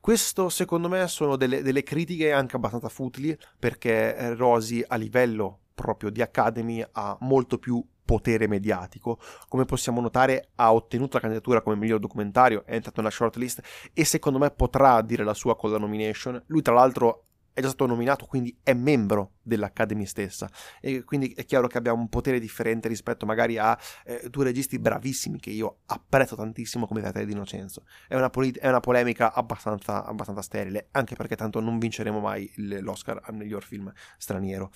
Questo 0.00 0.48
secondo 0.48 0.88
me 0.88 1.06
sono 1.08 1.36
delle, 1.36 1.62
delle, 1.62 1.82
critiche 1.82 2.32
anche 2.32 2.56
abbastanza 2.56 2.88
futili 2.88 3.36
perché 3.58 4.14
eh, 4.16 4.34
Rosi 4.34 4.84
a 4.86 4.96
livello 4.96 5.60
proprio 5.74 6.10
di 6.10 6.22
Academy 6.22 6.84
ha 6.92 7.16
molto 7.20 7.58
più 7.58 7.84
potere 8.04 8.46
mediatico. 8.46 9.18
Come 9.48 9.64
possiamo 9.64 10.00
notare, 10.00 10.50
ha 10.56 10.72
ottenuto 10.72 11.14
la 11.14 11.20
candidatura 11.20 11.62
come 11.62 11.76
miglior 11.76 11.98
documentario, 11.98 12.64
è 12.66 12.74
entrato 12.74 13.00
nella 13.00 13.12
shortlist 13.12 13.62
e 13.92 14.04
secondo 14.04 14.38
me 14.38 14.50
potrà 14.50 15.00
dire 15.02 15.24
la 15.24 15.34
sua 15.34 15.56
con 15.56 15.70
la 15.70 15.78
nomination. 15.78 16.42
Lui, 16.46 16.62
tra 16.62 16.74
l'altro, 16.74 17.24
è 17.54 17.60
già 17.60 17.68
stato 17.68 17.86
nominato, 17.86 18.26
quindi 18.26 18.54
è 18.64 18.74
membro 18.74 19.34
dell'Academy 19.40 20.04
stessa. 20.06 20.50
E 20.80 21.04
quindi 21.04 21.32
è 21.36 21.44
chiaro 21.44 21.68
che 21.68 21.78
abbia 21.78 21.92
un 21.92 22.08
potere 22.08 22.40
differente 22.40 22.88
rispetto 22.88 23.24
magari 23.24 23.56
a 23.58 23.78
eh, 24.04 24.28
due 24.28 24.44
registi 24.44 24.78
bravissimi 24.78 25.38
che 25.38 25.50
io 25.50 25.78
apprezzo 25.86 26.34
tantissimo 26.34 26.86
come 26.86 27.00
Fratelli 27.00 27.26
di 27.26 27.32
Innocenzo. 27.32 27.84
È 28.08 28.16
una, 28.16 28.28
polit- 28.28 28.58
è 28.58 28.68
una 28.68 28.80
polemica 28.80 29.32
abbastanza, 29.32 30.04
abbastanza 30.04 30.42
sterile, 30.42 30.88
anche 30.90 31.14
perché 31.14 31.36
tanto 31.36 31.60
non 31.60 31.78
vinceremo 31.78 32.18
mai 32.18 32.52
l'Oscar 32.56 33.20
al 33.22 33.34
miglior 33.34 33.62
film 33.62 33.90
straniero. 34.18 34.72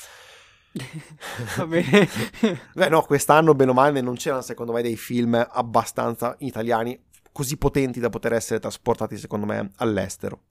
Va 1.56 1.66
bene. 1.66 2.08
Beh, 2.74 2.88
no, 2.88 3.02
quest'anno, 3.02 3.54
bene 3.54 3.70
o 3.70 3.74
male, 3.74 4.00
non 4.00 4.16
c'erano 4.16 4.42
secondo 4.42 4.72
me 4.72 4.82
dei 4.82 4.96
film 4.96 5.34
abbastanza 5.50 6.34
italiani 6.40 7.06
così 7.38 7.56
potenti 7.56 8.00
da 8.00 8.08
poter 8.08 8.32
essere 8.32 8.58
trasportati, 8.58 9.16
secondo 9.16 9.46
me, 9.46 9.70
all'estero. 9.76 10.42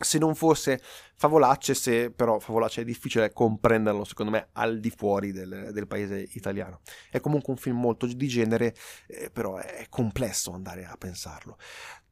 Se 0.00 0.18
non 0.18 0.34
fosse 0.34 0.80
Favolacce, 1.14 1.74
se 1.74 2.10
però 2.10 2.40
Favolacce 2.40 2.80
è 2.80 2.84
difficile 2.84 3.32
comprenderlo, 3.32 4.02
secondo 4.02 4.32
me, 4.32 4.48
al 4.54 4.80
di 4.80 4.90
fuori 4.90 5.30
del, 5.30 5.70
del 5.72 5.86
paese 5.86 6.28
italiano. 6.32 6.80
È 7.08 7.20
comunque 7.20 7.52
un 7.52 7.58
film 7.58 7.78
molto 7.78 8.06
di 8.06 8.26
genere, 8.26 8.74
eh, 9.06 9.30
però 9.30 9.58
è 9.58 9.86
complesso 9.88 10.50
andare 10.52 10.84
a 10.84 10.96
pensarlo. 10.96 11.56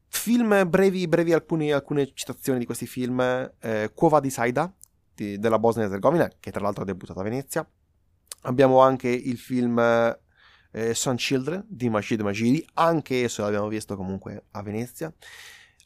Film 0.07 0.69
brevi, 0.69 1.05
brevi 1.09 1.33
alcuni, 1.33 1.73
alcune 1.73 2.11
citazioni 2.13 2.59
di 2.59 2.65
questi 2.65 2.87
film. 2.87 3.19
Eh, 3.59 3.91
Quo 3.93 4.19
di 4.21 4.29
Saida, 4.29 4.73
di, 5.17 5.39
della 5.39 5.57
Bosnia 5.57 5.83
e 5.83 5.87
Herzegovina, 5.87 6.31
che 6.39 6.51
tra 6.51 6.61
l'altro 6.61 6.83
ha 6.83 6.85
debuttato 6.85 7.19
a 7.19 7.23
Venezia. 7.23 7.67
Abbiamo 8.43 8.79
anche 8.79 9.09
il 9.09 9.37
film 9.37 9.79
eh, 9.79 10.93
Sun 10.93 11.15
Children 11.15 11.65
di 11.67 11.89
Majid 11.89 12.21
Majidi, 12.21 12.65
anche 12.75 13.23
esso 13.23 13.41
l'abbiamo 13.41 13.67
visto 13.67 13.95
comunque 13.95 14.45
a 14.51 14.61
Venezia. 14.61 15.11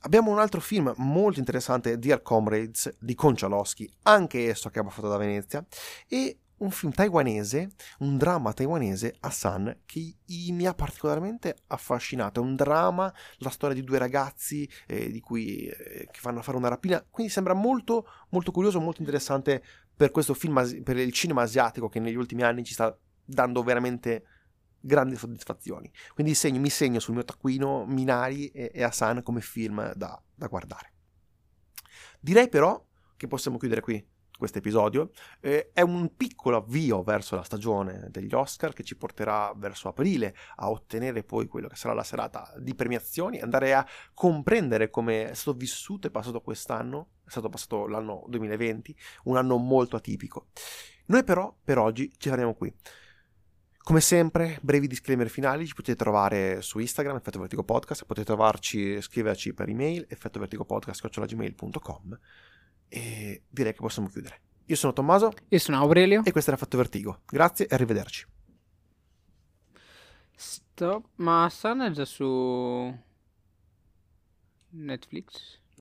Abbiamo 0.02 0.32
un 0.32 0.40
altro 0.40 0.60
film 0.60 0.94
molto 0.98 1.40
interessante, 1.40 1.98
Dear 1.98 2.22
Comrades, 2.22 2.94
di 3.00 3.16
Konchalowski, 3.16 3.90
anche 4.04 4.50
esso 4.50 4.70
che 4.70 4.80
abbiamo 4.80 4.90
fatto 4.90 5.08
da 5.08 5.18
Venezia, 5.18 5.66
e 6.08 6.40
un 6.62 6.72
film 6.72 6.92
taiwanese, 6.92 7.72
un 8.00 8.18
dramma 8.18 8.54
taiwanese, 8.54 9.16
Hassan, 9.20 9.82
che 9.86 10.16
mi 10.28 10.66
ha 10.66 10.74
particolarmente 10.74 11.56
affascinato. 11.68 12.40
È 12.40 12.44
un 12.44 12.56
dramma, 12.56 13.14
la 13.38 13.50
storia 13.50 13.76
di 13.76 13.84
due 13.84 13.98
ragazzi 13.98 14.70
eh, 14.88 15.12
di 15.12 15.20
cui, 15.20 15.66
eh, 15.66 16.08
che 16.12 16.20
vanno 16.22 16.40
a 16.40 16.44
fare 16.44 16.58
una 16.58 16.70
rapina, 16.70 17.06
quindi 17.10 17.32
sembra 17.32 17.54
molto, 17.54 18.08
molto 18.30 18.52
curioso, 18.52 18.80
molto 18.80 19.02
interessante 19.02 19.64
per 19.96 20.12
questo 20.12 20.34
film, 20.34 20.84
per 20.84 20.98
il 20.98 21.12
cinema 21.12 21.42
asiatico 21.42 21.90
che 21.90 22.00
negli 22.00 22.16
ultimi 22.16 22.44
anni 22.44 22.64
ci 22.64 22.74
sta 22.74 22.96
dando 23.24 23.64
veramente 23.64 24.26
grandi 24.80 25.16
soddisfazioni. 25.16 25.92
Quindi 26.14 26.34
segno, 26.36 26.60
mi 26.60 26.70
segno 26.70 27.00
sul 27.00 27.16
mio 27.16 27.24
taccuino 27.24 27.86
Minari 27.86 28.48
e, 28.48 28.72
e 28.74 28.84
Hassan 28.84 29.24
come 29.24 29.42
film 29.42 29.94
da, 29.94 30.22
da 30.34 30.48
guardare. 30.48 30.94
Direi 32.20 32.50
però 32.50 32.84
che 33.18 33.28
possiamo 33.28 33.58
chiudere 33.58 33.82
qui 33.82 34.04
questo 34.42 34.58
episodio, 34.58 35.12
eh, 35.40 35.70
è 35.72 35.82
un 35.82 36.16
piccolo 36.16 36.58
avvio 36.58 37.04
verso 37.04 37.36
la 37.36 37.44
stagione 37.44 38.08
degli 38.10 38.34
Oscar 38.34 38.74
che 38.74 38.82
ci 38.82 38.98
porterà 38.98 39.54
verso 39.56 39.88
aprile 39.88 40.36
a 40.56 40.72
ottenere 40.72 41.24
poi 41.24 41.46
quello 41.46 41.68
che 41.68 41.76
sarà 41.76 41.94
la 41.94 42.02
serata 42.02 42.52
di 42.58 42.74
premiazioni, 42.74 43.40
andare 43.40 43.76
a 43.76 43.88
comprendere 44.16 44.90
come 44.90 45.30
è 45.30 45.36
stato 45.36 45.56
vissuto 45.56 46.08
e 46.08 46.10
passato 46.10 46.42
quest'anno, 46.42 47.10
è 47.24 47.30
stato 47.30 47.50
passato 47.50 47.86
l'anno 47.86 48.26
2020, 48.30 48.96
un 49.26 49.38
anno 49.38 49.58
molto 49.58 49.96
atipico. 49.96 50.48
Noi 51.06 51.24
però 51.24 51.56
per 51.64 51.78
oggi 51.78 52.12
ci 52.18 52.30
fermiamo 52.30 52.56
qui. 52.56 52.74
Come 53.78 54.02
sempre, 54.02 54.58
brevi 54.64 54.88
disclaimer 54.88 55.30
finali, 55.30 55.68
ci 55.68 55.76
potete 55.76 55.98
trovare 55.98 56.64
su 56.64 56.80
Instagram, 56.80 57.18
Effetto 57.18 57.38
Vertigo 57.38 57.64
Podcast, 57.64 58.06
potete 58.06 58.26
trovarci, 58.26 59.00
scriverci 59.02 59.54
per 59.54 59.70
email, 59.70 60.08
effettovertigopodcast.gmail.com 60.10 62.18
e 62.94 63.44
direi 63.48 63.72
che 63.72 63.80
possiamo 63.80 64.10
chiudere. 64.10 64.42
Io 64.66 64.76
sono 64.76 64.92
Tommaso. 64.92 65.32
Io 65.48 65.60
sono 65.60 65.78
Aurelio. 65.78 66.24
E 66.26 66.32
questo 66.34 66.50
era 66.52 66.60
Fatto 66.60 66.76
Vertigo. 66.76 67.22
Grazie 67.26 67.68
e 67.68 67.74
arrivederci. 67.74 68.28
Stop. 70.36 71.08
Ma 71.16 71.48
Sun 71.50 71.80
è 71.82 71.92
già 71.92 72.04
su 72.04 72.94
Netflix? 74.72 75.61